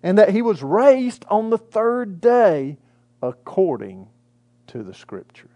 and 0.03 0.18
that 0.18 0.31
he 0.31 0.42
was 0.42 0.62
raised 0.62 1.25
on 1.29 1.51
the 1.51 1.59
third 1.59 2.20
day 2.20 2.79
according 3.23 4.09
to 4.68 4.83
the 4.83 4.94
Scriptures. 4.94 5.51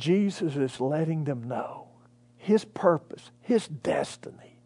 Jesus 0.00 0.56
is 0.56 0.80
letting 0.80 1.24
them 1.24 1.46
know 1.46 1.88
his 2.40 2.64
purpose, 2.64 3.30
his 3.42 3.68
destiny 3.68 4.58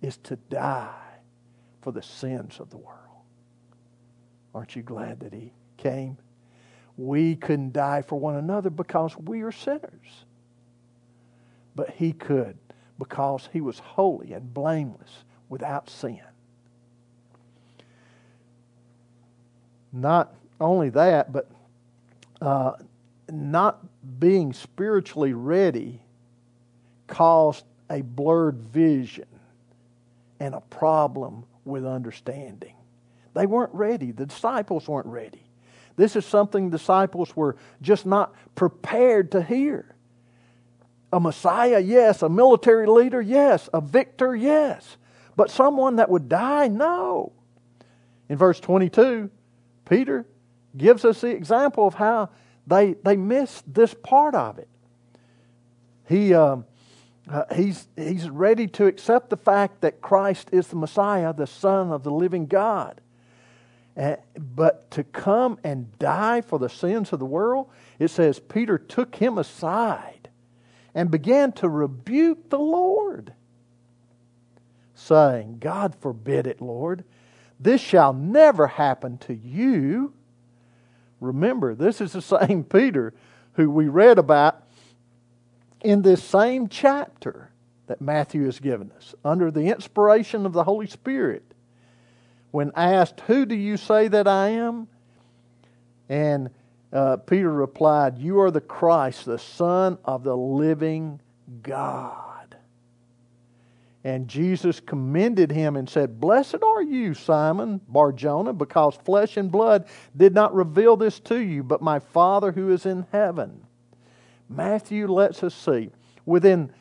is 0.00 0.16
to 0.18 0.36
die 0.36 0.94
for 1.80 1.90
the 1.90 2.02
sins 2.02 2.60
of 2.60 2.70
the 2.70 2.76
world. 2.76 2.98
Aren't 4.54 4.76
you 4.76 4.82
glad 4.82 5.20
that 5.20 5.34
he 5.34 5.52
came? 5.76 6.18
We 6.96 7.34
couldn't 7.34 7.72
die 7.72 8.02
for 8.02 8.18
one 8.18 8.36
another 8.36 8.70
because 8.70 9.16
we 9.16 9.42
are 9.42 9.50
sinners. 9.50 10.24
But 11.74 11.90
he 11.90 12.12
could 12.12 12.58
because 12.98 13.48
he 13.52 13.60
was 13.60 13.80
holy 13.80 14.32
and 14.32 14.54
blameless 14.54 15.24
without 15.48 15.90
sin. 15.90 16.20
Not 19.92 20.32
only 20.60 20.90
that, 20.90 21.32
but 21.32 21.50
uh, 22.40 22.74
not 23.32 23.80
being 24.20 24.52
spiritually 24.52 25.32
ready 25.32 26.00
caused 27.06 27.64
a 27.88 28.02
blurred 28.02 28.60
vision 28.60 29.26
and 30.38 30.54
a 30.54 30.60
problem 30.60 31.44
with 31.64 31.86
understanding. 31.86 32.74
They 33.34 33.46
weren't 33.46 33.72
ready. 33.74 34.12
The 34.12 34.26
disciples 34.26 34.86
weren't 34.86 35.06
ready. 35.06 35.42
This 35.96 36.16
is 36.16 36.26
something 36.26 36.70
disciples 36.70 37.34
were 37.34 37.56
just 37.80 38.04
not 38.06 38.34
prepared 38.54 39.32
to 39.32 39.42
hear. 39.42 39.94
A 41.12 41.20
Messiah, 41.20 41.78
yes. 41.78 42.22
A 42.22 42.28
military 42.28 42.86
leader, 42.86 43.20
yes. 43.20 43.68
A 43.72 43.80
victor, 43.80 44.34
yes. 44.34 44.96
But 45.36 45.50
someone 45.50 45.96
that 45.96 46.10
would 46.10 46.28
die, 46.28 46.68
no. 46.68 47.32
In 48.28 48.36
verse 48.36 48.60
22, 48.60 49.30
Peter 49.88 50.26
gives 50.76 51.04
us 51.04 51.20
the 51.20 51.28
example 51.28 51.86
of 51.86 51.94
how 51.94 52.30
they, 52.72 52.94
they 53.04 53.16
missed 53.16 53.72
this 53.72 53.94
part 53.94 54.34
of 54.34 54.58
it. 54.58 54.68
He, 56.08 56.32
um, 56.34 56.64
uh, 57.30 57.44
he's, 57.54 57.86
he's 57.96 58.28
ready 58.28 58.66
to 58.68 58.86
accept 58.86 59.30
the 59.30 59.36
fact 59.36 59.82
that 59.82 60.00
Christ 60.00 60.48
is 60.52 60.68
the 60.68 60.76
Messiah, 60.76 61.32
the 61.32 61.46
Son 61.46 61.92
of 61.92 62.02
the 62.02 62.10
living 62.10 62.46
God. 62.46 63.00
Uh, 63.94 64.16
but 64.38 64.90
to 64.92 65.04
come 65.04 65.58
and 65.62 65.96
die 65.98 66.40
for 66.40 66.58
the 66.58 66.68
sins 66.68 67.12
of 67.12 67.18
the 67.18 67.26
world, 67.26 67.68
it 67.98 68.08
says 68.08 68.38
Peter 68.38 68.78
took 68.78 69.16
him 69.16 69.36
aside 69.36 70.30
and 70.94 71.10
began 71.10 71.52
to 71.52 71.68
rebuke 71.68 72.48
the 72.48 72.58
Lord, 72.58 73.34
saying, 74.94 75.58
God 75.58 75.94
forbid 76.00 76.46
it, 76.46 76.62
Lord. 76.62 77.04
This 77.60 77.80
shall 77.80 78.12
never 78.14 78.66
happen 78.66 79.18
to 79.18 79.34
you. 79.34 80.14
Remember, 81.22 81.74
this 81.74 82.00
is 82.00 82.12
the 82.12 82.22
same 82.46 82.64
Peter 82.64 83.14
who 83.54 83.70
we 83.70 83.88
read 83.88 84.18
about 84.18 84.62
in 85.82 86.02
this 86.02 86.22
same 86.22 86.68
chapter 86.68 87.50
that 87.86 88.00
Matthew 88.00 88.44
has 88.44 88.58
given 88.58 88.90
us, 88.96 89.14
under 89.24 89.50
the 89.50 89.68
inspiration 89.68 90.46
of 90.46 90.52
the 90.52 90.64
Holy 90.64 90.86
Spirit. 90.86 91.42
When 92.50 92.70
asked, 92.76 93.20
Who 93.22 93.44
do 93.44 93.54
you 93.54 93.76
say 93.76 94.08
that 94.08 94.28
I 94.28 94.50
am? 94.50 94.88
And 96.08 96.50
uh, 96.92 97.16
Peter 97.16 97.52
replied, 97.52 98.18
You 98.18 98.40
are 98.40 98.50
the 98.50 98.60
Christ, 98.60 99.24
the 99.24 99.38
Son 99.38 99.98
of 100.04 100.24
the 100.24 100.36
living 100.36 101.20
God. 101.62 102.31
And 104.04 104.26
Jesus 104.26 104.80
commended 104.80 105.52
him 105.52 105.76
and 105.76 105.88
said, 105.88 106.20
Blessed 106.20 106.62
are 106.62 106.82
you, 106.82 107.14
Simon 107.14 107.80
Barjona, 107.86 108.52
because 108.52 108.96
flesh 108.96 109.36
and 109.36 109.50
blood 109.50 109.86
did 110.16 110.34
not 110.34 110.54
reveal 110.54 110.96
this 110.96 111.20
to 111.20 111.38
you, 111.38 111.62
but 111.62 111.82
my 111.82 112.00
Father 112.00 112.50
who 112.50 112.72
is 112.72 112.84
in 112.84 113.06
heaven. 113.12 113.64
Matthew 114.48 115.06
lets 115.06 115.42
us 115.44 115.54
see 115.54 115.90
within 116.26 116.72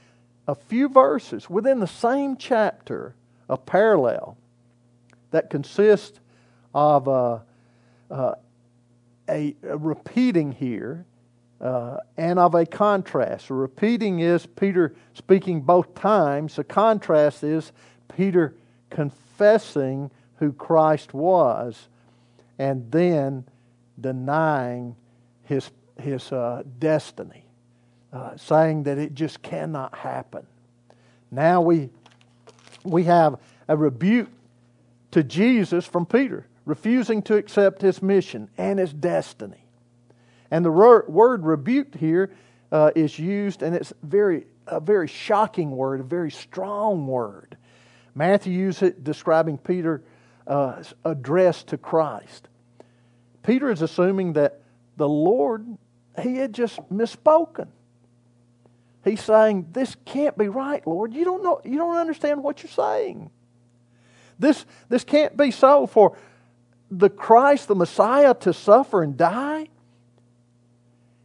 a 0.47 0.55
few 0.55 0.89
verses 0.89 1.49
within 1.49 1.79
the 1.79 1.87
same 1.87 2.35
chapter, 2.35 3.15
a 3.47 3.57
parallel 3.57 4.37
that 5.29 5.49
consists 5.49 6.19
of 6.73 7.07
uh, 7.07 7.39
uh, 8.09 8.33
a, 9.29 9.55
a, 9.63 9.77
repeating 9.77 10.51
here 10.51 11.05
uh, 11.61 11.97
and 12.17 12.39
of 12.39 12.55
a 12.55 12.65
contrast. 12.65 13.49
Repeating 13.49 14.19
is 14.19 14.45
Peter 14.45 14.95
speaking 15.13 15.61
both 15.61 15.93
times, 15.93 16.55
the 16.55 16.63
contrast 16.63 17.43
is 17.43 17.71
Peter 18.15 18.55
confessing 18.89 20.09
who 20.37 20.51
Christ 20.51 21.13
was 21.13 21.87
and 22.57 22.91
then 22.91 23.45
denying 23.99 24.95
his, 25.43 25.69
his 25.99 26.31
uh, 26.31 26.63
destiny, 26.79 27.45
uh, 28.11 28.35
saying 28.37 28.83
that 28.83 28.97
it 28.97 29.13
just 29.13 29.41
cannot 29.41 29.95
happen. 29.95 30.45
Now 31.29 31.61
we, 31.61 31.89
we 32.83 33.03
have 33.03 33.39
a 33.67 33.77
rebuke 33.77 34.29
to 35.11 35.23
Jesus 35.23 35.85
from 35.85 36.05
Peter, 36.05 36.47
refusing 36.65 37.21
to 37.23 37.35
accept 37.35 37.81
his 37.81 38.01
mission 38.01 38.49
and 38.57 38.79
his 38.79 38.93
destiny. 38.93 39.63
And 40.51 40.63
the 40.65 40.71
word 40.71 41.45
rebuked 41.45 41.95
here 41.95 42.31
uh, 42.71 42.91
is 42.95 43.17
used, 43.17 43.63
and 43.63 43.75
it's 43.75 43.93
very 44.03 44.45
a 44.67 44.79
very 44.79 45.07
shocking 45.07 45.71
word, 45.71 45.99
a 45.99 46.03
very 46.03 46.31
strong 46.31 47.07
word. 47.07 47.57
Matthew 48.13 48.53
uses 48.53 48.83
it 48.83 49.03
describing 49.03 49.57
Peter's 49.57 50.01
uh, 50.47 50.83
address 51.03 51.63
to 51.63 51.77
Christ. 51.77 52.47
Peter 53.43 53.71
is 53.71 53.81
assuming 53.81 54.33
that 54.33 54.61
the 54.97 55.07
Lord, 55.07 55.65
he 56.21 56.35
had 56.35 56.53
just 56.53 56.79
misspoken. 56.91 57.67
He's 59.03 59.21
saying, 59.21 59.67
This 59.71 59.95
can't 60.05 60.37
be 60.37 60.47
right, 60.47 60.85
Lord. 60.85 61.13
You 61.13 61.25
don't 61.25 61.43
know, 61.43 61.61
you 61.63 61.77
don't 61.77 61.97
understand 61.97 62.43
what 62.43 62.61
you're 62.61 62.71
saying. 62.71 63.31
This, 64.37 64.65
this 64.89 65.03
can't 65.03 65.37
be 65.37 65.51
so 65.51 65.87
for 65.87 66.17
the 66.89 67.09
Christ, 67.09 67.67
the 67.67 67.75
Messiah, 67.75 68.33
to 68.35 68.53
suffer 68.53 69.03
and 69.03 69.15
die. 69.15 69.67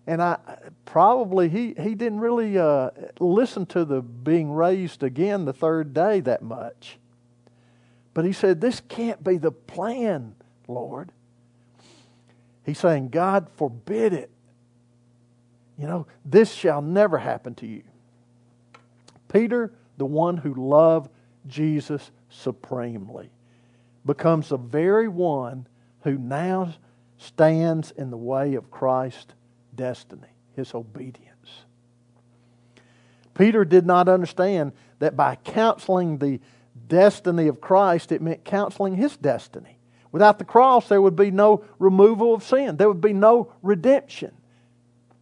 And 0.06 0.22
I 0.22 0.38
probably 0.84 1.48
he, 1.48 1.74
he 1.78 1.94
didn't 1.94 2.20
really 2.20 2.58
uh, 2.58 2.90
listen 3.18 3.66
to 3.66 3.84
the 3.84 4.00
being 4.00 4.52
raised 4.52 5.02
again 5.02 5.44
the 5.44 5.52
third 5.52 5.92
day 5.92 6.20
that 6.20 6.42
much. 6.42 6.98
But 8.14 8.24
he 8.24 8.32
said, 8.32 8.60
This 8.60 8.80
can't 8.88 9.22
be 9.22 9.36
the 9.36 9.50
plan, 9.50 10.36
Lord. 10.68 11.10
He's 12.64 12.78
saying, 12.78 13.08
God 13.08 13.48
forbid 13.56 14.12
it. 14.12 14.30
You 15.78 15.86
know, 15.86 16.06
this 16.24 16.52
shall 16.52 16.82
never 16.82 17.18
happen 17.18 17.54
to 17.56 17.66
you. 17.66 17.82
Peter, 19.32 19.72
the 19.98 20.06
one 20.06 20.38
who 20.38 20.54
loved 20.54 21.10
Jesus 21.46 22.10
supremely, 22.28 23.30
becomes 24.04 24.48
the 24.48 24.56
very 24.56 25.08
one 25.08 25.66
who 26.02 26.16
now 26.16 26.72
stands 27.18 27.90
in 27.90 28.10
the 28.10 28.16
way 28.16 28.54
of 28.54 28.70
Christ's 28.70 29.34
destiny, 29.76 30.28
his 30.54 30.74
obedience. 30.74 31.26
Peter 33.34 33.64
did 33.64 33.86
not 33.86 34.08
understand 34.08 34.72
that 34.98 35.16
by 35.16 35.36
counseling 35.36 36.18
the 36.18 36.40
destiny 36.88 37.48
of 37.48 37.60
Christ, 37.60 38.12
it 38.12 38.22
meant 38.22 38.44
counseling 38.44 38.96
his 38.96 39.16
destiny. 39.16 39.78
Without 40.10 40.38
the 40.38 40.44
cross, 40.44 40.88
there 40.88 41.02
would 41.02 41.16
be 41.16 41.30
no 41.30 41.64
removal 41.78 42.34
of 42.34 42.42
sin, 42.42 42.76
there 42.76 42.88
would 42.88 43.00
be 43.00 43.12
no 43.12 43.52
redemption, 43.62 44.32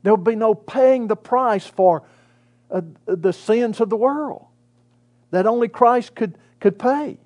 there 0.03 0.15
would 0.15 0.25
be 0.25 0.37
no 0.37 0.55
paying 0.55 1.09
the 1.09 1.17
price 1.17 1.67
for 1.67 2.05
uh, 2.71 2.83
the 3.07 3.33
sins 3.33 3.81
of 3.81 3.91
the 3.91 3.97
world 3.97 4.47
that 5.31 5.47
only 5.47 5.69
Christ 5.69 6.15
could, 6.15 6.39
could 6.61 6.79
pay. 6.79 7.19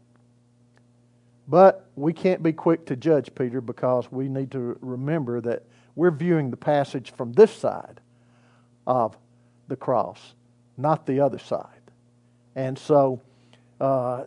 But 1.47 1.87
we 1.97 2.13
can't 2.13 2.43
be 2.43 2.53
quick 2.53 2.87
to 2.87 2.97
judge 2.97 3.35
Peter 3.35 3.61
because 3.61 4.11
we 4.11 4.29
need 4.29 4.51
to 4.53 4.79
remember 4.81 5.41
that 5.43 5.65
we're 5.99 6.13
viewing 6.13 6.49
the 6.49 6.57
passage 6.57 7.13
from 7.17 7.33
this 7.33 7.51
side 7.51 8.01
of 8.87 9.19
the 9.67 9.75
cross, 9.75 10.35
not 10.77 11.05
the 11.07 11.19
other 11.19 11.41
side. 11.41 11.91
And 12.55 12.79
so 12.79 13.21
uh, 13.81 14.27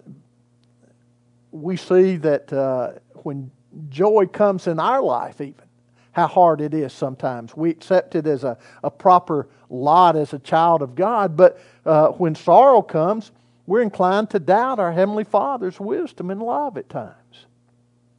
we 1.49 1.77
see 1.77 2.17
that 2.17 2.51
uh, 2.51 2.91
when 3.23 3.49
joy 3.87 4.25
comes 4.25 4.67
in 4.67 4.81
our 4.81 5.01
life, 5.01 5.39
even, 5.39 5.63
how 6.11 6.27
hard 6.27 6.59
it 6.59 6.73
is 6.73 6.91
sometimes. 6.91 7.55
We 7.55 7.69
accept 7.69 8.15
it 8.15 8.27
as 8.27 8.43
a, 8.43 8.57
a 8.83 8.91
proper 8.91 9.47
lot 9.69 10.17
as 10.17 10.33
a 10.33 10.39
child 10.39 10.81
of 10.81 10.93
God, 10.93 11.37
but 11.37 11.57
uh, 11.85 12.09
when 12.09 12.35
sorrow 12.35 12.81
comes, 12.81 13.31
we're 13.65 13.81
inclined 13.81 14.29
to 14.31 14.39
doubt 14.39 14.79
our 14.79 14.91
Heavenly 14.91 15.23
Father's 15.23 15.79
wisdom 15.79 16.31
and 16.31 16.43
love 16.43 16.75
at 16.75 16.89
times. 16.89 17.45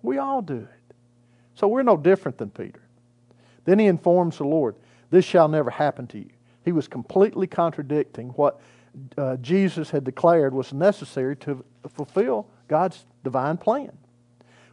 We 0.01 0.17
all 0.17 0.41
do 0.41 0.57
it. 0.57 0.95
So 1.55 1.69
we're 1.69 1.83
no 1.83 1.99
different 1.99 2.39
than 2.39 2.49
Peter. 2.49 2.82
Then 3.65 3.79
he 3.79 3.87
informs 3.87 4.39
the 4.39 4.45
Lord, 4.45 4.77
This 5.11 5.25
shall 5.25 5.49
never 5.49 5.71
happen 5.71 6.07
to 6.09 6.19
you. 6.19 6.31
He 6.65 6.73
was 6.73 6.89
completely 6.89 7.47
contradicting 7.47 8.29
what 8.31 8.61
uh, 9.17 9.37
Jesus 9.37 9.91
had 9.91 10.05
declared 10.05 10.55
was 10.55 10.73
necessary 10.73 11.37
to 11.37 11.65
fulfill 11.89 12.47
God's 12.69 13.05
divine 13.25 13.57
plan. 13.57 13.93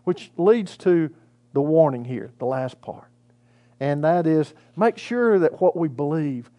Which 0.04 0.32
leads 0.38 0.78
to 0.78 1.10
the 1.54 1.62
warning 1.62 2.06
here, 2.06 2.32
the 2.40 2.46
last 2.46 2.82
part. 2.82 3.08
And 3.80 4.04
that 4.04 4.28
is 4.28 4.54
make 4.76 4.98
sure 4.98 5.40
that 5.40 5.62
what 5.62 5.76
we 5.76 5.88
believe 5.88 6.50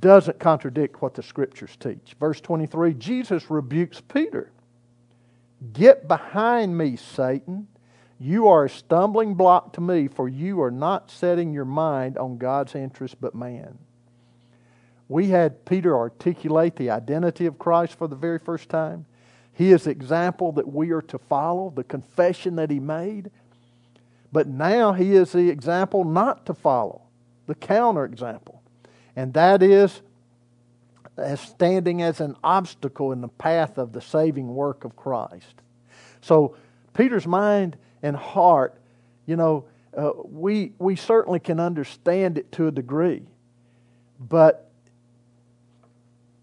doesn't 0.00 0.40
contradict 0.40 1.00
what 1.00 1.14
the 1.14 1.22
scriptures 1.22 1.76
teach. 1.78 2.16
Verse 2.18 2.40
23 2.40 2.94
Jesus 2.94 3.50
rebukes 3.50 4.00
Peter 4.00 4.50
Get 5.72 6.08
behind 6.08 6.76
me, 6.76 6.96
Satan. 6.96 7.68
You 8.18 8.48
are 8.48 8.64
a 8.64 8.70
stumbling 8.70 9.34
block 9.34 9.72
to 9.74 9.80
me, 9.80 10.08
for 10.08 10.28
you 10.28 10.62
are 10.62 10.70
not 10.70 11.10
setting 11.10 11.52
your 11.52 11.64
mind 11.64 12.16
on 12.16 12.38
God's 12.38 12.74
interest 12.74 13.16
but 13.20 13.34
man. 13.34 13.78
We 15.08 15.28
had 15.28 15.64
Peter 15.64 15.96
articulate 15.96 16.76
the 16.76 16.90
identity 16.90 17.46
of 17.46 17.58
Christ 17.58 17.98
for 17.98 18.08
the 18.08 18.16
very 18.16 18.38
first 18.38 18.68
time. 18.68 19.06
He 19.52 19.70
is 19.70 19.84
the 19.84 19.90
example 19.90 20.52
that 20.52 20.72
we 20.72 20.90
are 20.90 21.02
to 21.02 21.18
follow, 21.18 21.72
the 21.74 21.84
confession 21.84 22.56
that 22.56 22.70
he 22.70 22.80
made. 22.80 23.30
But 24.32 24.48
now 24.48 24.92
he 24.92 25.14
is 25.14 25.32
the 25.32 25.50
example 25.50 26.04
not 26.04 26.46
to 26.46 26.54
follow, 26.54 27.02
the 27.46 27.54
counter 27.54 28.04
example. 28.04 28.62
And 29.14 29.34
that 29.34 29.62
is 29.62 30.00
as 31.16 31.40
standing 31.40 32.02
as 32.02 32.20
an 32.20 32.36
obstacle 32.42 33.12
in 33.12 33.20
the 33.20 33.28
path 33.28 33.78
of 33.78 33.92
the 33.92 34.00
saving 34.00 34.54
work 34.54 34.84
of 34.84 34.96
Christ. 34.96 35.62
So 36.20 36.56
Peter's 36.94 37.26
mind 37.26 37.76
and 38.04 38.14
heart, 38.14 38.78
you 39.24 39.34
know, 39.34 39.64
uh, 39.96 40.12
we, 40.24 40.72
we 40.78 40.94
certainly 40.94 41.40
can 41.40 41.58
understand 41.58 42.36
it 42.36 42.52
to 42.52 42.68
a 42.68 42.70
degree. 42.70 43.22
But 44.20 44.70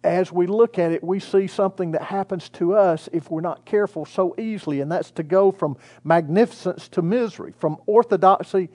as 0.03 0.32
we 0.32 0.47
look 0.47 0.80
at 0.80 0.91
it, 0.91 1.03
we 1.03 1.20
see 1.20 1.45
something 1.45 1.91
that 1.91 2.01
happens 2.01 2.49
to 2.49 2.74
us 2.74 3.07
if 3.14 3.30
we're 3.30 3.41
not 3.41 3.64
careful 3.64 4.05
so 4.05 4.34
easily, 4.39 4.82
and 4.82 4.91
that's 4.91 5.12
to 5.12 5.24
go 5.24 5.51
from 5.51 5.78
magnificence 6.03 6.88
to 6.89 7.03
misery, 7.03 7.53
from 7.59 7.78
orthodoxy, 7.86 8.70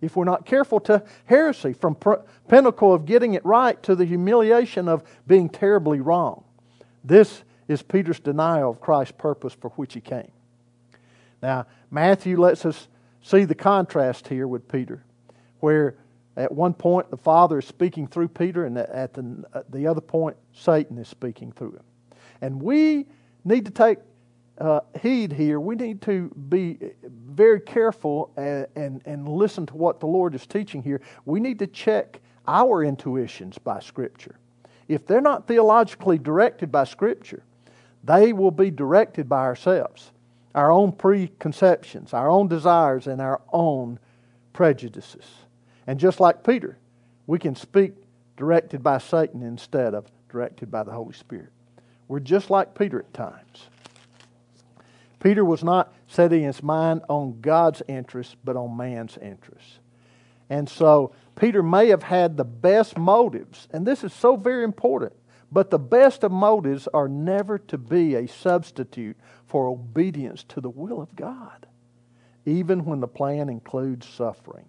if 0.00 0.16
we're 0.16 0.24
not 0.24 0.44
careful, 0.44 0.80
to 0.80 1.04
heresy, 1.26 1.72
from 1.72 1.94
pr- 1.94 2.14
pinnacle 2.48 2.92
of 2.92 3.06
getting 3.06 3.34
it 3.34 3.44
right 3.44 3.80
to 3.84 3.94
the 3.94 4.04
humiliation 4.04 4.88
of 4.88 5.04
being 5.28 5.48
terribly 5.48 6.00
wrong. 6.00 6.42
This 7.04 7.44
is 7.68 7.80
Peter's 7.80 8.18
denial 8.18 8.70
of 8.70 8.80
Christ's 8.80 9.14
purpose 9.16 9.52
for 9.52 9.70
which 9.70 9.94
he 9.94 10.00
came. 10.00 10.32
Now, 11.44 11.66
Matthew 11.90 12.40
lets 12.40 12.64
us 12.64 12.88
see 13.20 13.44
the 13.44 13.54
contrast 13.54 14.28
here 14.28 14.48
with 14.48 14.66
Peter, 14.66 15.04
where 15.60 15.98
at 16.38 16.50
one 16.50 16.72
point, 16.72 17.10
the 17.10 17.18
Father 17.18 17.58
is 17.58 17.66
speaking 17.66 18.06
through 18.06 18.28
Peter, 18.28 18.64
and 18.64 18.78
at 18.78 19.12
the, 19.12 19.44
at 19.52 19.70
the 19.70 19.86
other 19.86 20.00
point, 20.00 20.38
Satan 20.54 20.96
is 20.96 21.06
speaking 21.06 21.52
through 21.52 21.72
him. 21.72 21.84
And 22.40 22.62
we 22.62 23.04
need 23.44 23.66
to 23.66 23.70
take 23.70 23.98
uh, 24.56 24.80
heed 25.02 25.34
here. 25.34 25.60
We 25.60 25.74
need 25.74 26.00
to 26.02 26.30
be 26.48 26.78
very 27.02 27.60
careful 27.60 28.32
and, 28.38 28.66
and, 28.74 29.02
and 29.04 29.28
listen 29.28 29.66
to 29.66 29.76
what 29.76 30.00
the 30.00 30.06
Lord 30.06 30.34
is 30.34 30.46
teaching 30.46 30.82
here. 30.82 31.02
We 31.26 31.40
need 31.40 31.58
to 31.58 31.66
check 31.66 32.22
our 32.48 32.82
intuitions 32.82 33.58
by 33.58 33.80
Scripture. 33.80 34.38
If 34.88 35.06
they're 35.06 35.20
not 35.20 35.46
theologically 35.46 36.16
directed 36.16 36.72
by 36.72 36.84
Scripture, 36.84 37.42
they 38.02 38.32
will 38.32 38.50
be 38.50 38.70
directed 38.70 39.28
by 39.28 39.40
ourselves, 39.40 40.10
our 40.54 40.70
own 40.70 40.92
preconceptions, 40.92 42.14
our 42.14 42.30
own 42.30 42.48
desires, 42.48 43.06
and 43.06 43.20
our 43.20 43.40
own 43.52 43.98
prejudices. 44.52 45.24
And 45.86 45.98
just 45.98 46.20
like 46.20 46.44
Peter, 46.44 46.78
we 47.26 47.38
can 47.38 47.56
speak 47.56 47.92
directed 48.36 48.82
by 48.82 48.98
Satan 48.98 49.42
instead 49.42 49.94
of 49.94 50.06
directed 50.28 50.70
by 50.70 50.82
the 50.82 50.92
Holy 50.92 51.14
Spirit. 51.14 51.50
We're 52.08 52.20
just 52.20 52.50
like 52.50 52.78
Peter 52.78 52.98
at 53.00 53.12
times. 53.14 53.68
Peter 55.20 55.44
was 55.44 55.64
not 55.64 55.92
setting 56.06 56.42
his 56.42 56.62
mind 56.62 57.02
on 57.08 57.40
God's 57.40 57.82
interests, 57.88 58.36
but 58.44 58.56
on 58.56 58.76
man's 58.76 59.16
interests. 59.16 59.78
And 60.50 60.68
so 60.68 61.14
Peter 61.34 61.62
may 61.62 61.88
have 61.88 62.02
had 62.02 62.36
the 62.36 62.44
best 62.44 62.98
motives, 62.98 63.66
and 63.72 63.86
this 63.86 64.04
is 64.04 64.12
so 64.12 64.36
very 64.36 64.64
important, 64.64 65.14
But 65.54 65.70
the 65.70 65.78
best 65.78 66.24
of 66.24 66.32
motives 66.32 66.88
are 66.92 67.06
never 67.06 67.58
to 67.58 67.78
be 67.78 68.16
a 68.16 68.26
substitute 68.26 69.16
for 69.46 69.68
obedience 69.68 70.42
to 70.48 70.60
the 70.60 70.68
will 70.68 71.00
of 71.00 71.14
God, 71.14 71.68
even 72.44 72.84
when 72.84 72.98
the 72.98 73.06
plan 73.06 73.48
includes 73.48 74.08
suffering. 74.08 74.64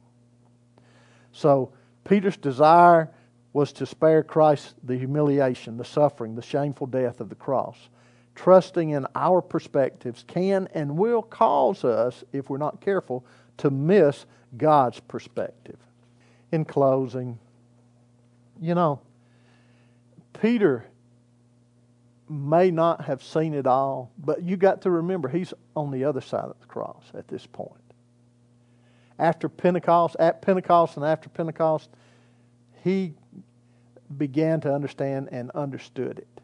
So, 1.32 1.72
Peter's 2.04 2.38
desire 2.38 3.10
was 3.52 3.74
to 3.74 3.88
spare 3.88 4.22
Christ 4.22 4.76
the 4.84 4.96
humiliation, 4.96 5.78
the 5.78 5.84
suffering, 5.84 6.36
the 6.36 6.44
shameful 6.44 6.86
death 6.86 7.20
of 7.20 7.30
the 7.30 7.36
cross. 7.36 7.90
Trusting 8.36 8.92
in 8.92 9.08
our 9.16 9.42
perspectives 9.42 10.24
can 10.28 10.68
and 10.76 11.00
will 11.00 11.24
cause 11.24 11.84
us, 11.84 12.24
if 12.32 12.48
we're 12.48 12.60
not 12.60 12.80
careful, 12.80 13.26
to 13.58 13.72
miss 13.72 14.28
God's 14.56 15.00
perspective. 15.00 15.80
In 16.52 16.64
closing, 16.64 17.40
you 18.62 18.76
know, 18.76 19.00
Peter 20.42 20.86
may 22.28 22.72
not 22.72 23.06
have 23.06 23.22
seen 23.24 23.54
it 23.54 23.68
all, 23.68 24.12
but 24.18 24.42
you 24.42 24.58
got 24.58 24.82
to 24.82 24.90
remember 24.90 25.30
he's 25.30 25.54
on 25.76 25.92
the 25.92 26.06
other 26.06 26.22
side 26.22 26.46
of 26.46 26.60
the 26.60 26.66
cross 26.66 27.04
at 27.14 27.28
this 27.28 27.46
point. 27.46 27.82
After 29.18 29.48
Pentecost, 29.48 30.16
at 30.20 30.42
Pentecost 30.42 30.98
and 30.98 31.06
after 31.06 31.30
Pentecost, 31.30 31.90
he 32.84 33.14
began 34.18 34.60
to 34.62 34.74
understand 34.74 35.30
and 35.32 35.52
understood 35.52 36.20
it. 36.20 36.42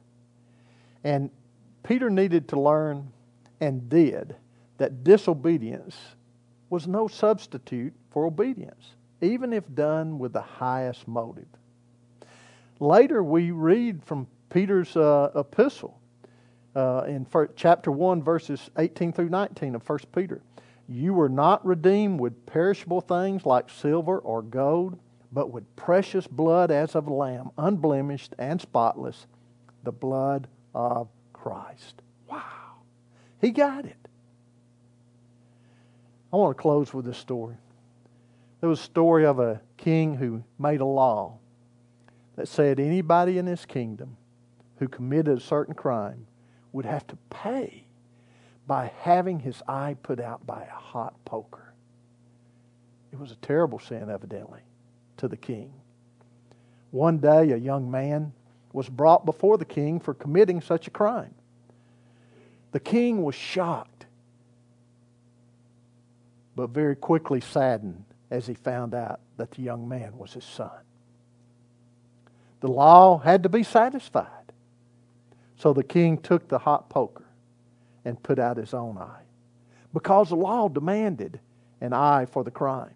And 1.03 1.29
Peter 1.83 2.09
needed 2.09 2.47
to 2.49 2.59
learn 2.59 3.11
and 3.59 3.89
did 3.89 4.35
that 4.77 5.03
disobedience 5.03 5.97
was 6.69 6.87
no 6.87 7.07
substitute 7.07 7.93
for 8.11 8.25
obedience, 8.25 8.95
even 9.21 9.51
if 9.51 9.63
done 9.75 10.17
with 10.17 10.33
the 10.33 10.41
highest 10.41 11.07
motive. 11.07 11.47
Later, 12.81 13.23
we 13.23 13.51
read 13.51 14.03
from 14.03 14.25
Peter's 14.49 14.97
uh, 14.97 15.29
epistle 15.35 16.01
uh, 16.75 17.03
in 17.07 17.27
chapter 17.55 17.91
1, 17.91 18.23
verses 18.23 18.71
18 18.75 19.13
through 19.13 19.29
19 19.29 19.75
of 19.75 19.87
1 19.87 19.99
Peter. 20.15 20.41
You 20.87 21.13
were 21.13 21.29
not 21.29 21.63
redeemed 21.63 22.19
with 22.19 22.47
perishable 22.47 23.01
things 23.01 23.45
like 23.45 23.69
silver 23.69 24.17
or 24.17 24.41
gold, 24.41 24.97
but 25.31 25.51
with 25.51 25.75
precious 25.75 26.25
blood 26.25 26.71
as 26.71 26.95
of 26.95 27.05
a 27.05 27.13
lamb, 27.13 27.51
unblemished 27.55 28.33
and 28.39 28.59
spotless, 28.59 29.27
the 29.83 29.91
blood 29.91 30.47
of 30.73 31.07
Christ. 31.33 32.01
Wow. 32.27 32.81
He 33.39 33.51
got 33.51 33.85
it. 33.85 34.07
I 36.33 36.37
want 36.37 36.57
to 36.57 36.61
close 36.61 36.95
with 36.95 37.05
this 37.05 37.19
story. 37.19 37.57
There 38.59 38.69
was 38.69 38.79
a 38.79 38.83
story 38.83 39.27
of 39.27 39.37
a 39.37 39.61
king 39.77 40.15
who 40.15 40.43
made 40.57 40.81
a 40.81 40.85
law 40.85 41.37
that 42.41 42.47
said 42.47 42.79
anybody 42.79 43.37
in 43.37 43.45
his 43.45 43.67
kingdom 43.67 44.17
who 44.77 44.87
committed 44.87 45.37
a 45.37 45.39
certain 45.39 45.75
crime 45.75 46.25
would 46.71 46.85
have 46.85 47.05
to 47.05 47.15
pay 47.29 47.85
by 48.65 48.91
having 49.01 49.39
his 49.39 49.61
eye 49.67 49.95
put 50.01 50.19
out 50.19 50.43
by 50.47 50.63
a 50.63 50.73
hot 50.73 51.13
poker. 51.23 51.75
It 53.13 53.19
was 53.19 53.31
a 53.31 53.35
terrible 53.35 53.77
sin, 53.77 54.09
evidently, 54.09 54.61
to 55.17 55.27
the 55.27 55.37
king. 55.37 55.71
One 56.89 57.19
day, 57.19 57.51
a 57.51 57.57
young 57.57 57.91
man 57.91 58.33
was 58.73 58.89
brought 58.89 59.23
before 59.23 59.59
the 59.59 59.65
king 59.65 59.99
for 59.99 60.15
committing 60.15 60.61
such 60.61 60.87
a 60.87 60.89
crime. 60.91 61.35
The 62.71 62.79
king 62.79 63.21
was 63.21 63.35
shocked, 63.35 64.07
but 66.55 66.71
very 66.71 66.95
quickly 66.95 67.39
saddened 67.39 68.03
as 68.31 68.47
he 68.47 68.55
found 68.55 68.95
out 68.95 69.19
that 69.37 69.51
the 69.51 69.61
young 69.61 69.87
man 69.87 70.17
was 70.17 70.33
his 70.33 70.45
son. 70.45 70.71
The 72.61 72.67
law 72.67 73.17
had 73.17 73.43
to 73.43 73.49
be 73.49 73.63
satisfied. 73.63 74.27
So 75.57 75.73
the 75.73 75.83
king 75.83 76.17
took 76.17 76.47
the 76.47 76.59
hot 76.59 76.89
poker 76.89 77.25
and 78.05 78.21
put 78.23 78.39
out 78.39 78.57
his 78.57 78.73
own 78.73 78.97
eye 78.97 79.23
because 79.93 80.29
the 80.29 80.35
law 80.35 80.69
demanded 80.69 81.39
an 81.81 81.93
eye 81.93 82.25
for 82.25 82.43
the 82.43 82.51
crime. 82.51 82.93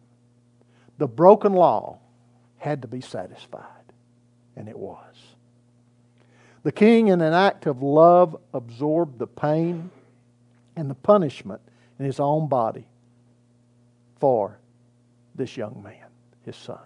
The 0.97 1.07
broken 1.07 1.53
law 1.53 1.99
had 2.57 2.81
to 2.83 2.87
be 2.87 3.01
satisfied, 3.01 3.93
and 4.55 4.69
it 4.69 4.77
was. 4.77 5.15
The 6.63 6.71
king, 6.71 7.09
in 7.09 7.21
an 7.21 7.33
act 7.33 7.67
of 7.67 7.83
love, 7.83 8.35
absorbed 8.53 9.19
the 9.19 9.27
pain 9.27 9.91
and 10.75 10.89
the 10.89 10.95
punishment 10.95 11.61
in 11.99 12.05
his 12.05 12.19
own 12.19 12.47
body 12.47 12.87
for 14.19 14.57
this 15.35 15.57
young 15.57 15.83
man, 15.83 16.07
his 16.43 16.55
son. 16.55 16.79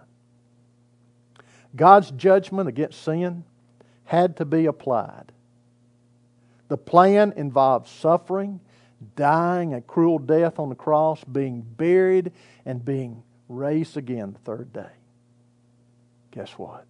God's 1.76 2.10
judgment 2.12 2.68
against 2.68 3.02
sin 3.02 3.44
had 4.04 4.36
to 4.38 4.44
be 4.44 4.66
applied. 4.66 5.32
The 6.68 6.76
plan 6.76 7.32
involved 7.36 7.88
suffering, 7.88 8.60
dying 9.16 9.74
a 9.74 9.80
cruel 9.80 10.18
death 10.18 10.58
on 10.58 10.68
the 10.68 10.74
cross, 10.74 11.22
being 11.24 11.62
buried, 11.62 12.32
and 12.64 12.84
being 12.84 13.22
raised 13.48 13.96
again 13.96 14.32
the 14.32 14.38
third 14.40 14.72
day. 14.72 14.90
Guess 16.32 16.52
what? 16.52 16.86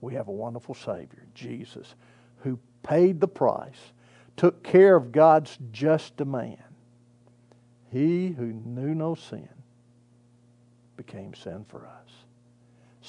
We 0.00 0.14
have 0.14 0.28
a 0.28 0.32
wonderful 0.32 0.74
Savior, 0.74 1.26
Jesus, 1.34 1.94
who 2.38 2.58
paid 2.82 3.20
the 3.20 3.28
price, 3.28 3.92
took 4.36 4.62
care 4.62 4.96
of 4.96 5.12
God's 5.12 5.58
just 5.72 6.16
demand. 6.16 6.58
He 7.90 8.30
who 8.30 8.46
knew 8.46 8.94
no 8.94 9.14
sin 9.14 9.48
became 10.96 11.34
sin 11.34 11.64
for 11.68 11.86
us 11.86 12.09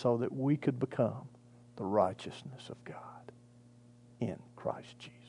so 0.01 0.17
that 0.17 0.31
we 0.33 0.57
could 0.57 0.79
become 0.79 1.27
the 1.75 1.85
righteousness 1.85 2.69
of 2.69 2.83
God 2.83 3.31
in 4.19 4.37
Christ 4.55 4.97
Jesus. 4.97 5.20